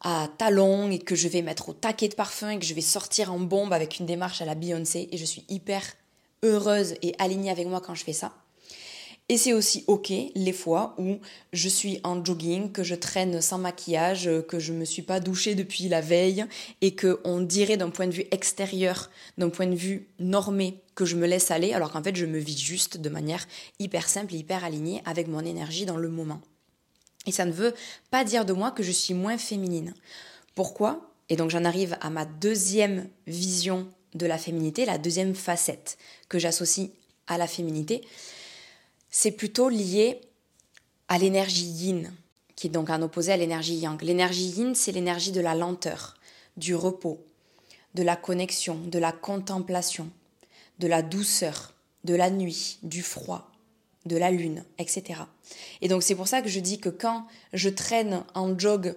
à 0.00 0.28
talons 0.38 0.90
et 0.90 0.98
que 0.98 1.14
je 1.14 1.28
vais 1.28 1.42
mettre 1.42 1.68
au 1.68 1.72
taquet 1.72 2.08
de 2.08 2.14
parfum 2.14 2.50
et 2.50 2.58
que 2.58 2.64
je 2.64 2.74
vais 2.74 2.80
sortir 2.80 3.32
en 3.32 3.38
bombe 3.38 3.72
avec 3.72 3.98
une 3.98 4.06
démarche 4.06 4.42
à 4.42 4.44
la 4.44 4.54
Beyoncé 4.54 5.08
et 5.12 5.16
je 5.16 5.24
suis 5.24 5.44
hyper 5.48 5.82
heureuse 6.42 6.94
et 7.02 7.14
alignée 7.18 7.50
avec 7.50 7.68
moi 7.68 7.80
quand 7.80 7.94
je 7.94 8.04
fais 8.04 8.12
ça. 8.12 8.32
Et 9.32 9.38
c'est 9.38 9.54
aussi 9.54 9.82
ok 9.86 10.12
les 10.34 10.52
fois 10.52 10.94
où 10.98 11.16
je 11.54 11.68
suis 11.70 12.00
en 12.04 12.22
jogging, 12.22 12.70
que 12.70 12.82
je 12.82 12.94
traîne 12.94 13.40
sans 13.40 13.56
maquillage, 13.56 14.28
que 14.46 14.58
je 14.58 14.74
me 14.74 14.84
suis 14.84 15.00
pas 15.00 15.20
douchée 15.20 15.54
depuis 15.54 15.88
la 15.88 16.02
veille 16.02 16.44
et 16.82 16.94
que 16.94 17.18
on 17.24 17.40
dirait 17.40 17.78
d'un 17.78 17.88
point 17.88 18.06
de 18.06 18.12
vue 18.12 18.26
extérieur, 18.30 19.08
d'un 19.38 19.48
point 19.48 19.66
de 19.66 19.74
vue 19.74 20.06
normé, 20.18 20.82
que 20.94 21.06
je 21.06 21.16
me 21.16 21.26
laisse 21.26 21.50
aller, 21.50 21.72
alors 21.72 21.92
qu'en 21.92 22.02
fait 22.02 22.14
je 22.14 22.26
me 22.26 22.36
vis 22.36 22.58
juste 22.58 22.98
de 22.98 23.08
manière 23.08 23.48
hyper 23.78 24.06
simple 24.06 24.34
et 24.34 24.36
hyper 24.36 24.64
alignée 24.64 25.00
avec 25.06 25.28
mon 25.28 25.40
énergie 25.40 25.86
dans 25.86 25.96
le 25.96 26.10
moment. 26.10 26.42
Et 27.26 27.32
ça 27.32 27.46
ne 27.46 27.52
veut 27.52 27.72
pas 28.10 28.24
dire 28.24 28.44
de 28.44 28.52
moi 28.52 28.70
que 28.70 28.82
je 28.82 28.92
suis 28.92 29.14
moins 29.14 29.38
féminine. 29.38 29.94
Pourquoi? 30.54 31.10
Et 31.30 31.36
donc 31.36 31.48
j'en 31.48 31.64
arrive 31.64 31.96
à 32.02 32.10
ma 32.10 32.26
deuxième 32.26 33.08
vision 33.26 33.88
de 34.12 34.26
la 34.26 34.36
féminité, 34.36 34.84
la 34.84 34.98
deuxième 34.98 35.34
facette 35.34 35.96
que 36.28 36.38
j'associe 36.38 36.90
à 37.28 37.38
la 37.38 37.46
féminité 37.46 38.02
c'est 39.12 39.30
plutôt 39.30 39.68
lié 39.68 40.20
à 41.06 41.18
l'énergie 41.18 41.66
yin, 41.66 42.12
qui 42.56 42.66
est 42.66 42.70
donc 42.70 42.90
un 42.90 43.02
opposé 43.02 43.30
à 43.30 43.36
l'énergie 43.36 43.76
yang. 43.76 44.00
L'énergie 44.02 44.48
yin, 44.48 44.74
c'est 44.74 44.90
l'énergie 44.90 45.30
de 45.30 45.40
la 45.40 45.54
lenteur, 45.54 46.16
du 46.56 46.74
repos, 46.74 47.24
de 47.94 48.02
la 48.02 48.16
connexion, 48.16 48.74
de 48.86 48.98
la 48.98 49.12
contemplation, 49.12 50.08
de 50.78 50.88
la 50.88 51.02
douceur, 51.02 51.74
de 52.04 52.14
la 52.14 52.30
nuit, 52.30 52.78
du 52.82 53.02
froid, 53.02 53.50
de 54.06 54.16
la 54.16 54.30
lune, 54.30 54.64
etc. 54.78 55.20
Et 55.82 55.88
donc 55.88 56.02
c'est 56.02 56.14
pour 56.14 56.26
ça 56.26 56.40
que 56.40 56.48
je 56.48 56.58
dis 56.58 56.80
que 56.80 56.88
quand 56.88 57.26
je 57.52 57.68
traîne 57.68 58.24
en 58.34 58.58
jog 58.58 58.96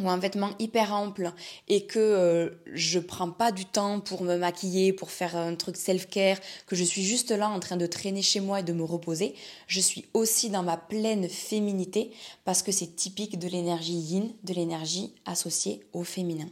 ou 0.00 0.08
un 0.08 0.18
vêtement 0.18 0.50
hyper 0.58 0.92
ample 0.92 1.32
et 1.68 1.86
que 1.86 1.98
euh, 1.98 2.50
je 2.72 2.98
prends 2.98 3.30
pas 3.30 3.52
du 3.52 3.64
temps 3.64 4.00
pour 4.00 4.22
me 4.22 4.36
maquiller, 4.36 4.92
pour 4.92 5.10
faire 5.10 5.36
un 5.36 5.54
truc 5.54 5.76
self-care, 5.76 6.38
que 6.66 6.74
je 6.74 6.82
suis 6.82 7.04
juste 7.04 7.30
là 7.30 7.48
en 7.48 7.60
train 7.60 7.76
de 7.76 7.86
traîner 7.86 8.22
chez 8.22 8.40
moi 8.40 8.60
et 8.60 8.62
de 8.64 8.72
me 8.72 8.82
reposer, 8.82 9.34
je 9.68 9.80
suis 9.80 10.06
aussi 10.12 10.50
dans 10.50 10.64
ma 10.64 10.76
pleine 10.76 11.28
féminité 11.28 12.10
parce 12.44 12.62
que 12.62 12.72
c'est 12.72 12.96
typique 12.96 13.38
de 13.38 13.48
l'énergie 13.48 13.92
yin, 13.92 14.32
de 14.42 14.52
l'énergie 14.52 15.14
associée 15.26 15.80
au 15.92 16.02
féminin. 16.02 16.48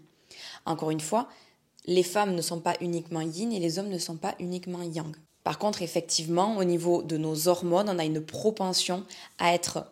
Encore 0.65 0.91
une 0.91 1.01
fois, 1.01 1.29
les 1.87 2.05
femmes 2.05 2.35
ne 2.35 2.43
sont 2.43 2.61
pas 2.61 2.77
uniquement 2.81 3.23
yin 3.23 3.53
et 3.53 3.59
les 3.59 3.79
hommes 3.79 3.89
ne 3.89 3.99
sont 3.99 4.17
pas 4.17 4.37
uniquement 4.39 4.83
yang. 4.83 5.17
Par 5.43 5.59
contre, 5.59 5.83
effectivement, 5.83 6.57
au 6.57 6.63
niveau 6.63 7.03
de 7.03 7.17
nos 7.17 7.49
hormones, 7.49 7.89
on 7.89 7.99
a 7.99 8.05
une 8.05 8.21
propension 8.21 9.05
à 9.39 9.53
être 9.53 9.85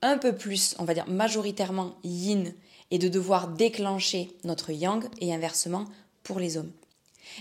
un 0.00 0.16
peu 0.16 0.34
plus, 0.34 0.74
on 0.78 0.84
va 0.84 0.94
dire 0.94 1.08
majoritairement 1.08 1.96
yin 2.02 2.54
et 2.94 2.98
de 2.98 3.08
devoir 3.08 3.48
déclencher 3.48 4.30
notre 4.44 4.70
yang 4.70 5.04
et 5.18 5.34
inversement 5.34 5.86
pour 6.22 6.38
les 6.38 6.56
hommes. 6.56 6.70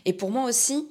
Et 0.03 0.11
pour 0.11 0.31
moi 0.31 0.45
aussi, 0.45 0.89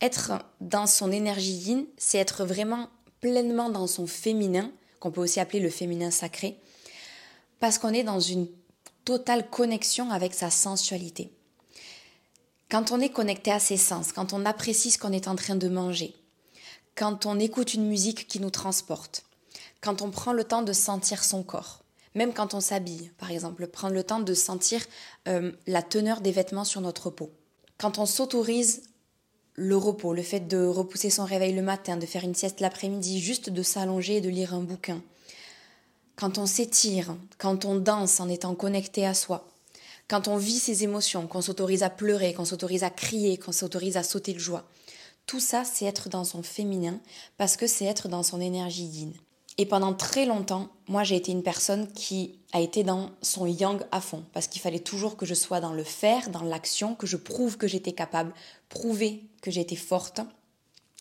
être 0.00 0.32
dans 0.60 0.88
son 0.88 1.12
énergie 1.12 1.52
yin, 1.52 1.86
c'est 1.98 2.18
être 2.18 2.44
vraiment 2.44 2.88
pleinement 3.20 3.70
dans 3.70 3.86
son 3.86 4.08
féminin, 4.08 4.72
qu'on 4.98 5.12
peut 5.12 5.20
aussi 5.20 5.38
appeler 5.38 5.60
le 5.60 5.70
féminin 5.70 6.10
sacré, 6.10 6.58
parce 7.60 7.78
qu'on 7.78 7.94
est 7.94 8.02
dans 8.02 8.18
une 8.18 8.48
totale 9.04 9.48
connexion 9.48 10.10
avec 10.10 10.34
sa 10.34 10.50
sensualité. 10.50 11.30
Quand 12.72 12.90
on 12.90 12.98
est 12.98 13.10
connecté 13.10 13.52
à 13.52 13.60
ses 13.60 13.76
sens, 13.76 14.10
quand 14.10 14.32
on 14.32 14.44
apprécie 14.44 14.90
ce 14.90 14.98
qu'on 14.98 15.12
est 15.12 15.28
en 15.28 15.36
train 15.36 15.54
de 15.54 15.68
manger, 15.68 16.12
quand 16.96 17.24
on 17.24 17.38
écoute 17.38 17.74
une 17.74 17.86
musique 17.86 18.26
qui 18.26 18.40
nous 18.40 18.50
transporte, 18.50 19.22
quand 19.80 20.02
on 20.02 20.10
prend 20.10 20.32
le 20.32 20.42
temps 20.42 20.62
de 20.62 20.72
sentir 20.72 21.22
son 21.22 21.44
corps, 21.44 21.82
même 22.14 22.34
quand 22.34 22.54
on 22.54 22.60
s'habille, 22.60 23.10
par 23.18 23.30
exemple, 23.30 23.66
prendre 23.66 23.94
le 23.94 24.04
temps 24.04 24.20
de 24.20 24.34
sentir 24.34 24.84
euh, 25.28 25.52
la 25.66 25.82
teneur 25.82 26.20
des 26.20 26.32
vêtements 26.32 26.64
sur 26.64 26.80
notre 26.80 27.10
peau. 27.10 27.30
Quand 27.78 27.98
on 27.98 28.06
s'autorise 28.06 28.82
le 29.54 29.76
repos, 29.76 30.14
le 30.14 30.22
fait 30.22 30.40
de 30.40 30.64
repousser 30.64 31.10
son 31.10 31.24
réveil 31.24 31.52
le 31.52 31.62
matin, 31.62 31.96
de 31.96 32.06
faire 32.06 32.24
une 32.24 32.34
sieste 32.34 32.60
l'après-midi, 32.60 33.20
juste 33.20 33.50
de 33.50 33.62
s'allonger 33.62 34.16
et 34.16 34.20
de 34.20 34.28
lire 34.28 34.54
un 34.54 34.62
bouquin. 34.62 35.02
Quand 36.16 36.38
on 36.38 36.46
s'étire, 36.46 37.16
quand 37.38 37.64
on 37.64 37.76
danse 37.76 38.20
en 38.20 38.28
étant 38.28 38.54
connecté 38.54 39.06
à 39.06 39.14
soi, 39.14 39.46
quand 40.08 40.28
on 40.28 40.36
vit 40.36 40.58
ses 40.58 40.84
émotions, 40.84 41.26
qu'on 41.26 41.40
s'autorise 41.40 41.82
à 41.82 41.90
pleurer, 41.90 42.34
qu'on 42.34 42.44
s'autorise 42.44 42.84
à 42.84 42.90
crier, 42.90 43.38
qu'on 43.38 43.52
s'autorise 43.52 43.96
à 43.96 44.02
sauter 44.02 44.34
de 44.34 44.38
joie. 44.38 44.64
Tout 45.26 45.40
ça, 45.40 45.64
c'est 45.64 45.86
être 45.86 46.08
dans 46.08 46.24
son 46.24 46.42
féminin 46.42 47.00
parce 47.38 47.56
que 47.56 47.66
c'est 47.66 47.84
être 47.84 48.08
dans 48.08 48.22
son 48.22 48.40
énergie 48.40 48.84
yin. 48.84 49.12
Et 49.58 49.66
pendant 49.66 49.92
très 49.92 50.24
longtemps, 50.24 50.70
moi 50.88 51.04
j'ai 51.04 51.16
été 51.16 51.30
une 51.30 51.42
personne 51.42 51.90
qui 51.92 52.38
a 52.52 52.60
été 52.60 52.84
dans 52.84 53.10
son 53.20 53.46
yang 53.46 53.82
à 53.90 54.00
fond, 54.00 54.24
parce 54.32 54.46
qu'il 54.46 54.62
fallait 54.62 54.78
toujours 54.78 55.16
que 55.16 55.26
je 55.26 55.34
sois 55.34 55.60
dans 55.60 55.72
le 55.72 55.84
faire, 55.84 56.30
dans 56.30 56.42
l'action, 56.42 56.94
que 56.94 57.06
je 57.06 57.16
prouve 57.16 57.58
que 57.58 57.68
j'étais 57.68 57.92
capable, 57.92 58.32
prouver 58.70 59.24
que 59.42 59.50
j'étais 59.50 59.76
forte, 59.76 60.20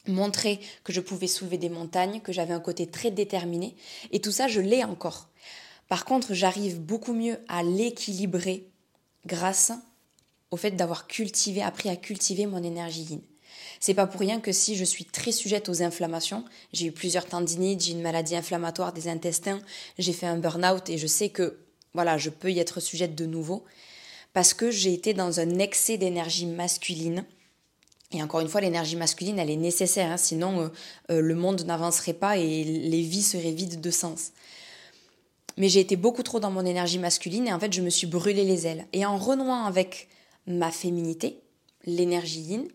montrer 0.08 0.60
que 0.84 0.91
je 0.91 1.00
pouvais 1.00 1.27
soulever 1.27 1.58
des 1.58 1.70
montagnes, 1.70 2.20
que 2.20 2.34
j'avais 2.34 2.53
un 2.53 2.60
côté 2.60 2.88
très 2.88 3.12
déterminé, 3.12 3.75
et 4.12 4.20
tout 4.20 4.31
ça 4.31 4.48
je 4.48 4.60
l'ai 4.60 4.84
encore. 4.84 5.29
Par 5.88 6.05
contre, 6.05 6.34
j'arrive 6.34 6.79
beaucoup 6.79 7.13
mieux 7.13 7.38
à 7.48 7.63
l'équilibrer 7.63 8.67
grâce 9.25 9.72
au 10.50 10.58
fait 10.58 10.72
d'avoir 10.72 11.08
cultivé, 11.08 11.62
appris 11.62 11.89
à 11.89 11.96
cultiver 11.96 12.46
mon 12.46 12.63
énergie 12.63 13.03
yin. 13.03 13.22
C'est 13.81 13.95
pas 13.95 14.05
pour 14.05 14.21
rien 14.21 14.39
que 14.39 14.51
si 14.51 14.75
je 14.75 14.85
suis 14.85 15.05
très 15.05 15.31
sujette 15.31 15.67
aux 15.67 15.81
inflammations, 15.81 16.45
j'ai 16.71 16.85
eu 16.85 16.91
plusieurs 16.91 17.25
tendinites, 17.25 17.81
j'ai 17.81 17.93
une 17.93 18.03
maladie 18.03 18.35
inflammatoire 18.35 18.93
des 18.93 19.07
intestins, 19.07 19.59
j'ai 19.97 20.13
fait 20.13 20.27
un 20.27 20.38
burn-out 20.38 20.88
et 20.88 21.00
je 21.00 21.07
sais 21.07 21.29
que 21.29 21.57
voilà, 21.95 22.19
je 22.19 22.29
peux 22.29 22.51
y 22.51 22.59
être 22.59 22.79
sujette 22.79 23.15
de 23.15 23.25
nouveau 23.25 23.65
parce 24.33 24.53
que 24.53 24.69
j'ai 24.69 24.93
été 24.93 25.15
dans 25.15 25.39
un 25.39 25.57
excès 25.57 25.97
d'énergie 25.97 26.45
masculine. 26.45 27.25
Et 28.11 28.21
encore 28.21 28.41
une 28.41 28.50
fois, 28.50 28.61
l'énergie 28.61 28.95
masculine, 28.95 29.39
elle 29.39 29.50
est 29.50 29.55
nécessaire, 29.55 30.11
hein, 30.11 30.17
sinon 30.17 30.61
euh, 30.61 30.67
euh, 31.09 31.19
le 31.19 31.33
monde 31.33 31.63
n'avancerait 31.65 32.13
pas 32.13 32.38
et 32.38 32.63
les 32.63 33.01
vies 33.01 33.23
seraient 33.23 33.51
vides 33.51 33.81
de 33.81 33.91
sens. 33.91 34.31
Mais 35.57 35.69
j'ai 35.69 35.79
été 35.79 35.95
beaucoup 35.95 36.21
trop 36.21 36.39
dans 36.39 36.51
mon 36.51 36.65
énergie 36.67 37.00
masculine 37.00 37.47
et 37.47 37.53
en 37.53 37.59
fait, 37.59 37.73
je 37.73 37.81
me 37.81 37.89
suis 37.89 38.07
brûlé 38.07 38.43
les 38.43 38.67
ailes. 38.67 38.85
Et 38.93 39.07
en 39.07 39.17
renouant 39.17 39.65
avec 39.65 40.07
ma 40.45 40.69
féminité, 40.69 41.39
l'énergie 41.85 42.41
yin, 42.41 42.67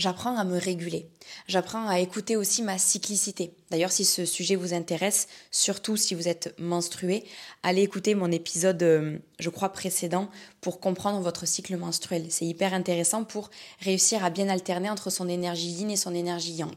j'apprends 0.00 0.36
à 0.36 0.44
me 0.44 0.58
réguler. 0.58 1.08
J'apprends 1.46 1.86
à 1.86 2.00
écouter 2.00 2.36
aussi 2.36 2.62
ma 2.62 2.78
cyclicité. 2.78 3.54
D'ailleurs, 3.70 3.92
si 3.92 4.04
ce 4.04 4.24
sujet 4.24 4.56
vous 4.56 4.74
intéresse, 4.74 5.28
surtout 5.50 5.96
si 5.96 6.14
vous 6.14 6.26
êtes 6.26 6.54
menstrué, 6.58 7.24
allez 7.62 7.82
écouter 7.82 8.14
mon 8.14 8.32
épisode, 8.32 8.82
euh, 8.82 9.18
je 9.38 9.50
crois, 9.50 9.68
précédent 9.68 10.28
pour 10.60 10.80
comprendre 10.80 11.20
votre 11.20 11.46
cycle 11.46 11.76
menstruel. 11.76 12.26
C'est 12.30 12.46
hyper 12.46 12.74
intéressant 12.74 13.24
pour 13.24 13.50
réussir 13.80 14.24
à 14.24 14.30
bien 14.30 14.48
alterner 14.48 14.90
entre 14.90 15.10
son 15.10 15.28
énergie 15.28 15.70
yin 15.70 15.90
et 15.90 15.96
son 15.96 16.14
énergie 16.14 16.54
yang. 16.54 16.74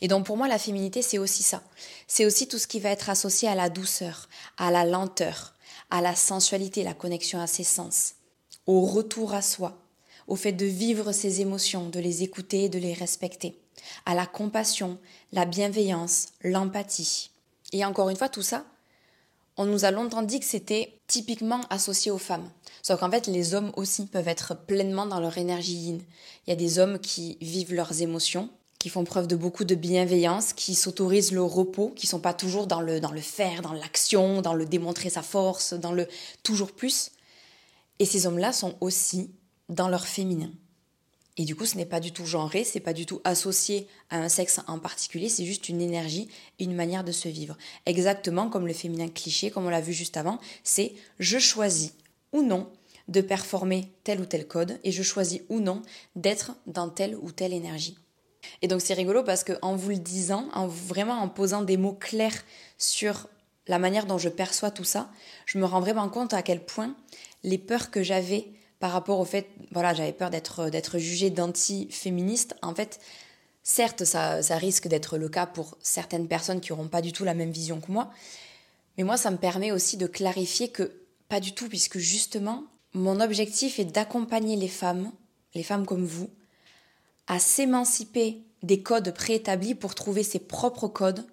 Et 0.00 0.08
donc 0.08 0.26
pour 0.26 0.36
moi, 0.36 0.48
la 0.48 0.58
féminité, 0.58 1.02
c'est 1.02 1.18
aussi 1.18 1.42
ça. 1.42 1.62
C'est 2.06 2.26
aussi 2.26 2.48
tout 2.48 2.58
ce 2.58 2.66
qui 2.66 2.80
va 2.80 2.90
être 2.90 3.10
associé 3.10 3.48
à 3.48 3.54
la 3.54 3.70
douceur, 3.70 4.28
à 4.58 4.70
la 4.70 4.84
lenteur, 4.84 5.54
à 5.90 6.00
la 6.00 6.14
sensualité, 6.14 6.82
la 6.82 6.94
connexion 6.94 7.40
à 7.40 7.46
ses 7.46 7.64
sens, 7.64 8.14
au 8.66 8.82
retour 8.82 9.34
à 9.34 9.42
soi, 9.42 9.81
au 10.28 10.36
fait 10.36 10.52
de 10.52 10.66
vivre 10.66 11.12
ses 11.12 11.40
émotions, 11.40 11.88
de 11.88 12.00
les 12.00 12.22
écouter, 12.22 12.68
de 12.68 12.78
les 12.78 12.94
respecter, 12.94 13.58
à 14.06 14.14
la 14.14 14.26
compassion, 14.26 14.98
la 15.32 15.44
bienveillance, 15.44 16.28
l'empathie. 16.42 17.30
Et 17.72 17.84
encore 17.84 18.10
une 18.10 18.16
fois, 18.16 18.28
tout 18.28 18.42
ça, 18.42 18.64
on 19.56 19.66
nous 19.66 19.84
a 19.84 19.90
longtemps 19.90 20.22
dit 20.22 20.40
que 20.40 20.46
c'était 20.46 20.98
typiquement 21.06 21.60
associé 21.68 22.10
aux 22.10 22.18
femmes. 22.18 22.48
Sauf 22.82 23.00
qu'en 23.00 23.10
fait, 23.10 23.26
les 23.26 23.54
hommes 23.54 23.72
aussi 23.76 24.06
peuvent 24.06 24.28
être 24.28 24.56
pleinement 24.66 25.06
dans 25.06 25.20
leur 25.20 25.36
énergie 25.38 25.74
yin. 25.74 26.00
Il 26.46 26.50
y 26.50 26.52
a 26.52 26.56
des 26.56 26.78
hommes 26.78 26.98
qui 26.98 27.36
vivent 27.40 27.74
leurs 27.74 28.00
émotions, 28.00 28.48
qui 28.78 28.88
font 28.88 29.04
preuve 29.04 29.28
de 29.28 29.36
beaucoup 29.36 29.64
de 29.64 29.74
bienveillance, 29.74 30.52
qui 30.52 30.74
s'autorisent 30.74 31.32
le 31.32 31.42
repos, 31.42 31.92
qui 31.94 32.06
sont 32.06 32.18
pas 32.18 32.34
toujours 32.34 32.66
dans 32.66 32.80
le, 32.80 32.98
dans 32.98 33.12
le 33.12 33.20
faire, 33.20 33.62
dans 33.62 33.74
l'action, 33.74 34.42
dans 34.42 34.54
le 34.54 34.66
démontrer 34.66 35.10
sa 35.10 35.22
force, 35.22 35.74
dans 35.74 35.92
le 35.92 36.08
toujours 36.42 36.72
plus. 36.72 37.12
Et 37.98 38.06
ces 38.06 38.26
hommes-là 38.26 38.52
sont 38.52 38.74
aussi 38.80 39.30
dans 39.72 39.88
leur 39.88 40.06
féminin. 40.06 40.50
Et 41.38 41.44
du 41.44 41.56
coup, 41.56 41.64
ce 41.64 41.76
n'est 41.76 41.86
pas 41.86 42.00
du 42.00 42.12
tout 42.12 42.26
genré, 42.26 42.62
c'est 42.62 42.80
pas 42.80 42.92
du 42.92 43.06
tout 43.06 43.22
associé 43.24 43.88
à 44.10 44.18
un 44.18 44.28
sexe 44.28 44.60
en 44.66 44.78
particulier, 44.78 45.30
c'est 45.30 45.46
juste 45.46 45.70
une 45.70 45.80
énergie, 45.80 46.28
une 46.60 46.74
manière 46.74 47.04
de 47.04 47.12
se 47.12 47.28
vivre. 47.28 47.56
Exactement 47.86 48.50
comme 48.50 48.66
le 48.66 48.74
féminin 48.74 49.08
cliché, 49.08 49.50
comme 49.50 49.64
on 49.64 49.70
l'a 49.70 49.80
vu 49.80 49.94
juste 49.94 50.18
avant, 50.18 50.38
c'est 50.62 50.92
je 51.18 51.38
choisis 51.38 51.94
ou 52.32 52.42
non 52.42 52.70
de 53.08 53.22
performer 53.22 53.88
tel 54.04 54.20
ou 54.20 54.26
tel 54.26 54.46
code 54.46 54.78
et 54.84 54.92
je 54.92 55.02
choisis 55.02 55.40
ou 55.48 55.60
non 55.60 55.82
d'être 56.16 56.52
dans 56.66 56.90
telle 56.90 57.16
ou 57.16 57.32
telle 57.32 57.54
énergie. 57.54 57.96
Et 58.60 58.68
donc 58.68 58.82
c'est 58.82 58.94
rigolo 58.94 59.22
parce 59.22 59.42
que 59.42 59.54
en 59.62 59.74
vous 59.74 59.90
le 59.90 59.96
disant, 59.96 60.48
en 60.52 60.66
vraiment 60.66 61.14
en 61.14 61.28
posant 61.28 61.62
des 61.62 61.78
mots 61.78 61.94
clairs 61.94 62.44
sur 62.76 63.28
la 63.68 63.78
manière 63.78 64.06
dont 64.06 64.18
je 64.18 64.28
perçois 64.28 64.70
tout 64.70 64.84
ça, 64.84 65.10
je 65.46 65.58
me 65.58 65.64
rends 65.64 65.80
vraiment 65.80 66.08
compte 66.10 66.34
à 66.34 66.42
quel 66.42 66.62
point 66.62 66.94
les 67.42 67.58
peurs 67.58 67.90
que 67.90 68.02
j'avais 68.02 68.52
par 68.82 68.90
rapport 68.90 69.20
au 69.20 69.24
fait, 69.24 69.46
voilà, 69.70 69.94
j'avais 69.94 70.12
peur 70.12 70.28
d'être 70.28 70.68
d'être 70.68 70.98
jugée 70.98 71.30
d'anti-féministe. 71.30 72.56
En 72.62 72.74
fait, 72.74 72.98
certes, 73.62 74.04
ça, 74.04 74.42
ça 74.42 74.56
risque 74.56 74.88
d'être 74.88 75.18
le 75.18 75.28
cas 75.28 75.46
pour 75.46 75.78
certaines 75.80 76.26
personnes 76.26 76.60
qui 76.60 76.72
n'auront 76.72 76.88
pas 76.88 77.00
du 77.00 77.12
tout 77.12 77.22
la 77.22 77.34
même 77.34 77.52
vision 77.52 77.80
que 77.80 77.92
moi, 77.92 78.10
mais 78.98 79.04
moi, 79.04 79.16
ça 79.16 79.30
me 79.30 79.36
permet 79.36 79.70
aussi 79.70 79.96
de 79.98 80.08
clarifier 80.08 80.66
que 80.66 81.00
pas 81.28 81.38
du 81.38 81.54
tout, 81.54 81.68
puisque 81.68 81.98
justement, 81.98 82.64
mon 82.92 83.20
objectif 83.20 83.78
est 83.78 83.84
d'accompagner 83.84 84.56
les 84.56 84.66
femmes, 84.66 85.12
les 85.54 85.62
femmes 85.62 85.86
comme 85.86 86.04
vous, 86.04 86.30
à 87.28 87.38
s'émanciper 87.38 88.42
des 88.64 88.82
codes 88.82 89.14
préétablis 89.14 89.76
pour 89.76 89.94
trouver 89.94 90.24
ses 90.24 90.40
propres 90.40 90.88
codes 90.88 91.24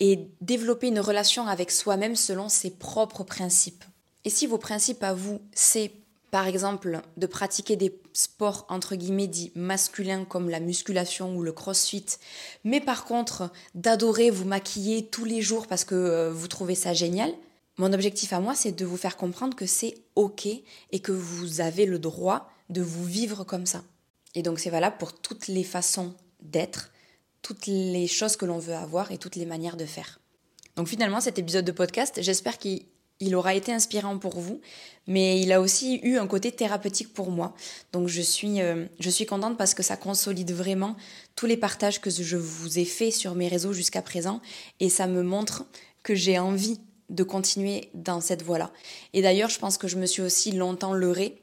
et 0.00 0.30
développer 0.40 0.86
une 0.86 1.00
relation 1.00 1.46
avec 1.46 1.70
soi-même 1.70 2.16
selon 2.16 2.48
ses 2.48 2.70
propres 2.70 3.22
principes. 3.22 3.84
Et 4.24 4.30
si 4.30 4.46
vos 4.46 4.56
principes 4.56 5.02
à 5.02 5.12
vous, 5.12 5.42
c'est 5.52 5.92
par 6.34 6.48
exemple, 6.48 7.00
de 7.16 7.28
pratiquer 7.28 7.76
des 7.76 7.96
sports 8.12 8.66
entre 8.68 8.96
guillemets 8.96 9.28
dits 9.28 9.52
masculins 9.54 10.24
comme 10.24 10.50
la 10.50 10.58
musculation 10.58 11.36
ou 11.36 11.44
le 11.44 11.52
crossfit, 11.52 12.06
mais 12.64 12.80
par 12.80 13.04
contre 13.04 13.52
d'adorer 13.76 14.30
vous 14.30 14.44
maquiller 14.44 15.06
tous 15.06 15.24
les 15.24 15.42
jours 15.42 15.68
parce 15.68 15.84
que 15.84 15.94
euh, 15.94 16.32
vous 16.32 16.48
trouvez 16.48 16.74
ça 16.74 16.92
génial, 16.92 17.32
mon 17.78 17.92
objectif 17.92 18.32
à 18.32 18.40
moi 18.40 18.56
c'est 18.56 18.72
de 18.72 18.84
vous 18.84 18.96
faire 18.96 19.16
comprendre 19.16 19.56
que 19.56 19.64
c'est 19.64 19.94
ok 20.16 20.48
et 20.90 20.98
que 20.98 21.12
vous 21.12 21.60
avez 21.60 21.86
le 21.86 22.00
droit 22.00 22.50
de 22.68 22.82
vous 22.82 23.04
vivre 23.04 23.44
comme 23.44 23.64
ça. 23.64 23.84
Et 24.34 24.42
donc 24.42 24.58
c'est 24.58 24.70
valable 24.70 24.96
pour 24.98 25.12
toutes 25.12 25.46
les 25.46 25.62
façons 25.62 26.14
d'être, 26.42 26.90
toutes 27.42 27.66
les 27.66 28.08
choses 28.08 28.34
que 28.34 28.44
l'on 28.44 28.58
veut 28.58 28.74
avoir 28.74 29.12
et 29.12 29.18
toutes 29.18 29.36
les 29.36 29.46
manières 29.46 29.76
de 29.76 29.86
faire. 29.86 30.18
Donc 30.74 30.88
finalement 30.88 31.20
cet 31.20 31.38
épisode 31.38 31.64
de 31.64 31.70
podcast, 31.70 32.20
j'espère 32.20 32.58
qu'il 32.58 32.86
il 33.20 33.34
aura 33.34 33.54
été 33.54 33.72
inspirant 33.72 34.18
pour 34.18 34.38
vous, 34.38 34.60
mais 35.06 35.40
il 35.40 35.52
a 35.52 35.60
aussi 35.60 36.00
eu 36.02 36.16
un 36.16 36.26
côté 36.26 36.52
thérapeutique 36.52 37.12
pour 37.12 37.30
moi. 37.30 37.54
Donc 37.92 38.08
je 38.08 38.20
suis, 38.20 38.60
euh, 38.60 38.86
je 38.98 39.10
suis 39.10 39.26
contente 39.26 39.56
parce 39.56 39.74
que 39.74 39.82
ça 39.82 39.96
consolide 39.96 40.52
vraiment 40.52 40.96
tous 41.36 41.46
les 41.46 41.56
partages 41.56 42.00
que 42.00 42.10
je 42.10 42.36
vous 42.36 42.78
ai 42.78 42.84
faits 42.84 43.12
sur 43.12 43.34
mes 43.34 43.48
réseaux 43.48 43.72
jusqu'à 43.72 44.02
présent 44.02 44.40
et 44.80 44.88
ça 44.88 45.06
me 45.06 45.22
montre 45.22 45.64
que 46.02 46.14
j'ai 46.14 46.38
envie 46.38 46.80
de 47.10 47.22
continuer 47.22 47.90
dans 47.94 48.20
cette 48.20 48.42
voie-là. 48.42 48.72
Et 49.12 49.22
d'ailleurs, 49.22 49.50
je 49.50 49.58
pense 49.58 49.78
que 49.78 49.88
je 49.88 49.96
me 49.96 50.06
suis 50.06 50.22
aussi 50.22 50.52
longtemps 50.52 50.94
leurrée, 50.94 51.42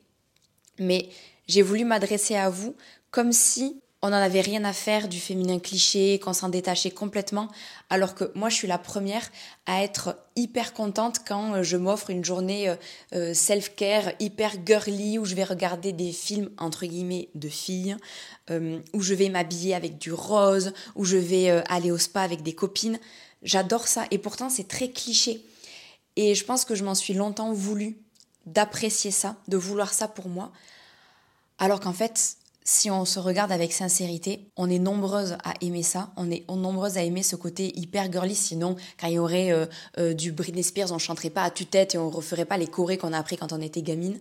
mais 0.79 1.09
j'ai 1.47 1.61
voulu 1.61 1.85
m'adresser 1.85 2.35
à 2.35 2.49
vous 2.49 2.75
comme 3.11 3.31
si 3.31 3.81
on 4.03 4.09
n'en 4.09 4.17
avait 4.17 4.41
rien 4.41 4.63
à 4.63 4.73
faire 4.73 5.07
du 5.07 5.19
féminin 5.19 5.59
cliché, 5.59 6.17
qu'on 6.19 6.33
s'en 6.33 6.49
détachait 6.49 6.89
complètement, 6.89 7.47
alors 7.89 8.15
que 8.15 8.31
moi 8.33 8.49
je 8.49 8.55
suis 8.55 8.67
la 8.67 8.79
première 8.79 9.29
à 9.67 9.83
être 9.83 10.17
hyper 10.35 10.73
contente 10.73 11.19
quand 11.27 11.53
euh, 11.53 11.63
je 11.63 11.77
m'offre 11.77 12.09
une 12.09 12.25
journée 12.25 12.69
euh, 12.69 12.75
euh, 13.13 13.33
self-care 13.35 14.11
hyper 14.19 14.53
girly 14.65 15.19
où 15.19 15.25
je 15.25 15.35
vais 15.35 15.43
regarder 15.43 15.91
des 15.91 16.11
films 16.11 16.49
entre 16.57 16.85
guillemets 16.85 17.29
de 17.35 17.47
filles, 17.47 17.95
où 18.93 19.01
je 19.01 19.13
vais 19.13 19.29
m'habiller 19.29 19.75
avec 19.75 19.97
du 19.97 20.11
rose, 20.11 20.73
où 20.95 21.05
je 21.05 21.15
vais 21.15 21.49
aller 21.69 21.89
au 21.89 21.97
spa 21.97 22.21
avec 22.21 22.43
des 22.43 22.53
copines. 22.53 22.99
J'adore 23.43 23.87
ça 23.87 24.03
et 24.11 24.17
pourtant 24.17 24.49
c'est 24.49 24.67
très 24.67 24.89
cliché. 24.89 25.45
Et 26.17 26.35
je 26.35 26.43
pense 26.43 26.65
que 26.65 26.75
je 26.75 26.83
m'en 26.83 26.95
suis 26.95 27.13
longtemps 27.13 27.53
voulu 27.53 27.95
d'apprécier 28.45 29.11
ça, 29.11 29.37
de 29.47 29.55
vouloir 29.55 29.93
ça 29.93 30.09
pour 30.09 30.27
moi, 30.27 30.51
alors 31.59 31.79
qu'en 31.79 31.93
fait 31.93 32.35
si 32.63 32.91
on 32.91 33.05
se 33.05 33.19
regarde 33.19 33.51
avec 33.51 33.73
sincérité, 33.73 34.47
on 34.55 34.69
est 34.69 34.79
nombreuses 34.79 35.37
à 35.43 35.53
aimer 35.61 35.83
ça, 35.83 36.11
on 36.15 36.29
est 36.29 36.49
nombreuses 36.49 36.97
à 36.97 37.03
aimer 37.03 37.23
ce 37.23 37.35
côté 37.35 37.77
hyper 37.77 38.11
girly, 38.11 38.35
sinon 38.35 38.75
quand 38.99 39.07
il 39.07 39.13
y 39.13 39.19
aurait 39.19 39.51
euh, 39.51 39.65
euh, 39.97 40.13
du 40.13 40.31
Britney 40.31 40.63
Spears, 40.63 40.91
on 40.91 40.99
chanterait 40.99 41.29
pas 41.29 41.43
à 41.43 41.51
tue-tête 41.51 41.95
et 41.95 41.97
on 41.97 42.09
referait 42.09 42.45
pas 42.45 42.57
les 42.57 42.67
chorés 42.67 42.97
qu'on 42.97 43.13
a 43.13 43.17
appris 43.17 43.37
quand 43.37 43.51
on 43.51 43.61
était 43.61 43.81
gamine. 43.81 44.19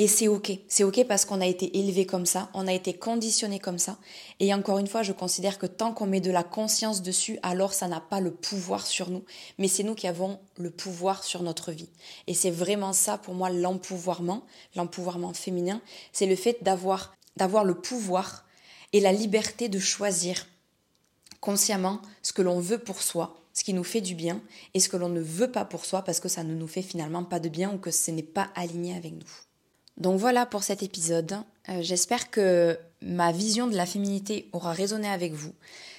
Et 0.00 0.08
c'est 0.08 0.28
ok, 0.28 0.52
c'est 0.66 0.82
ok 0.82 1.04
parce 1.06 1.26
qu'on 1.26 1.42
a 1.42 1.46
été 1.46 1.78
élevé 1.78 2.06
comme 2.06 2.24
ça, 2.24 2.48
on 2.54 2.66
a 2.66 2.72
été 2.72 2.94
conditionné 2.94 3.58
comme 3.58 3.78
ça. 3.78 3.98
Et 4.38 4.54
encore 4.54 4.78
une 4.78 4.86
fois, 4.86 5.02
je 5.02 5.12
considère 5.12 5.58
que 5.58 5.66
tant 5.66 5.92
qu'on 5.92 6.06
met 6.06 6.22
de 6.22 6.30
la 6.30 6.42
conscience 6.42 7.02
dessus, 7.02 7.38
alors 7.42 7.74
ça 7.74 7.86
n'a 7.86 8.00
pas 8.00 8.18
le 8.18 8.30
pouvoir 8.30 8.86
sur 8.86 9.10
nous, 9.10 9.24
mais 9.58 9.68
c'est 9.68 9.82
nous 9.82 9.94
qui 9.94 10.06
avons 10.06 10.38
le 10.56 10.70
pouvoir 10.70 11.22
sur 11.22 11.42
notre 11.42 11.70
vie. 11.70 11.90
Et 12.26 12.32
c'est 12.32 12.50
vraiment 12.50 12.94
ça 12.94 13.18
pour 13.18 13.34
moi 13.34 13.50
l'empouvoirment, 13.50 14.42
l'empouvoirment 14.74 15.34
féminin, 15.34 15.82
c'est 16.14 16.24
le 16.24 16.36
fait 16.36 16.56
d'avoir 16.62 17.12
d'avoir 17.36 17.64
le 17.64 17.74
pouvoir 17.74 18.44
et 18.92 19.00
la 19.00 19.12
liberté 19.12 19.68
de 19.68 19.78
choisir 19.78 20.46
consciemment 21.40 22.00
ce 22.22 22.32
que 22.32 22.42
l'on 22.42 22.60
veut 22.60 22.78
pour 22.78 23.02
soi, 23.02 23.36
ce 23.54 23.64
qui 23.64 23.72
nous 23.72 23.84
fait 23.84 24.00
du 24.00 24.14
bien, 24.14 24.40
et 24.74 24.80
ce 24.80 24.88
que 24.88 24.96
l'on 24.96 25.08
ne 25.08 25.20
veut 25.20 25.50
pas 25.50 25.64
pour 25.64 25.84
soi 25.84 26.02
parce 26.02 26.20
que 26.20 26.28
ça 26.28 26.44
ne 26.44 26.54
nous 26.54 26.68
fait 26.68 26.82
finalement 26.82 27.24
pas 27.24 27.40
de 27.40 27.48
bien 27.48 27.72
ou 27.72 27.78
que 27.78 27.90
ce 27.90 28.10
n'est 28.10 28.22
pas 28.22 28.50
aligné 28.54 28.94
avec 28.96 29.12
nous. 29.12 29.32
Donc 29.96 30.18
voilà 30.18 30.46
pour 30.46 30.62
cet 30.62 30.82
épisode. 30.82 31.38
Euh, 31.68 31.82
j'espère 31.82 32.30
que 32.30 32.78
ma 33.02 33.32
vision 33.32 33.66
de 33.66 33.76
la 33.76 33.86
féminité 33.86 34.48
aura 34.52 34.72
résonné 34.72 35.08
avec 35.08 35.32
vous. 35.32 35.52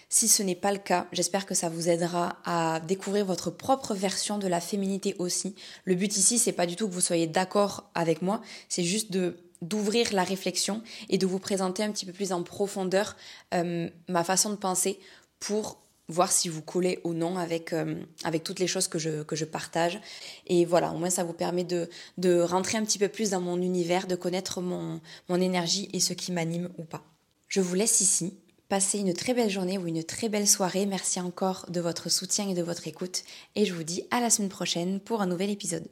Si 0.09 0.27
ce 0.27 0.43
n'est 0.43 0.55
pas 0.55 0.73
le 0.73 0.77
cas, 0.77 1.07
j'espère 1.13 1.45
que 1.45 1.55
ça 1.55 1.69
vous 1.69 1.87
aidera 1.87 2.37
à 2.43 2.81
découvrir 2.81 3.25
votre 3.25 3.49
propre 3.49 3.93
version 3.93 4.37
de 4.37 4.47
la 4.47 4.59
féminité 4.59 5.15
aussi. 5.19 5.55
Le 5.85 5.95
but 5.95 6.17
ici, 6.17 6.37
c'est 6.37 6.51
pas 6.51 6.65
du 6.65 6.75
tout 6.75 6.89
que 6.89 6.93
vous 6.93 6.99
soyez 6.99 7.27
d'accord 7.27 7.89
avec 7.95 8.21
moi, 8.21 8.41
c'est 8.67 8.83
juste 8.83 9.11
de 9.11 9.37
d'ouvrir 9.61 10.13
la 10.13 10.23
réflexion 10.23 10.81
et 11.09 11.17
de 11.17 11.25
vous 11.25 11.39
présenter 11.39 11.83
un 11.83 11.91
petit 11.91 12.05
peu 12.05 12.13
plus 12.13 12.31
en 12.31 12.43
profondeur 12.43 13.15
euh, 13.53 13.89
ma 14.07 14.23
façon 14.23 14.49
de 14.49 14.55
penser 14.55 14.99
pour 15.39 15.77
voir 16.07 16.31
si 16.31 16.49
vous 16.49 16.61
collez 16.61 16.99
ou 17.03 17.13
non 17.13 17.37
avec, 17.37 17.73
euh, 17.73 17.95
toutes 18.43 18.59
les 18.59 18.67
choses 18.67 18.87
que 18.87 18.99
je, 18.99 19.45
partage. 19.45 19.99
Et 20.47 20.65
voilà, 20.65 20.91
au 20.91 20.97
moins 20.97 21.09
ça 21.09 21.23
vous 21.23 21.33
permet 21.33 21.63
de, 21.63 21.89
de 22.17 22.41
rentrer 22.41 22.77
un 22.77 22.83
petit 22.83 22.99
peu 22.99 23.07
plus 23.07 23.29
dans 23.29 23.41
mon 23.41 23.61
univers, 23.61 24.07
de 24.07 24.15
connaître 24.15 24.61
mon, 24.61 24.99
mon 25.29 25.39
énergie 25.39 25.89
et 25.93 25.99
ce 25.99 26.13
qui 26.13 26.31
m'anime 26.31 26.69
ou 26.77 26.83
pas. 26.83 27.03
Je 27.47 27.61
vous 27.61 27.75
laisse 27.75 28.01
ici. 28.01 28.33
Passez 28.69 28.99
une 28.99 29.13
très 29.13 29.33
belle 29.33 29.49
journée 29.49 29.77
ou 29.77 29.87
une 29.87 30.03
très 30.03 30.29
belle 30.29 30.47
soirée. 30.47 30.85
Merci 30.85 31.19
encore 31.19 31.65
de 31.69 31.81
votre 31.81 32.09
soutien 32.09 32.47
et 32.47 32.53
de 32.53 32.63
votre 32.63 32.87
écoute. 32.87 33.23
Et 33.55 33.65
je 33.65 33.73
vous 33.73 33.83
dis 33.83 34.03
à 34.11 34.21
la 34.21 34.29
semaine 34.29 34.49
prochaine 34.49 35.01
pour 35.01 35.21
un 35.21 35.27
nouvel 35.27 35.49
épisode. 35.49 35.85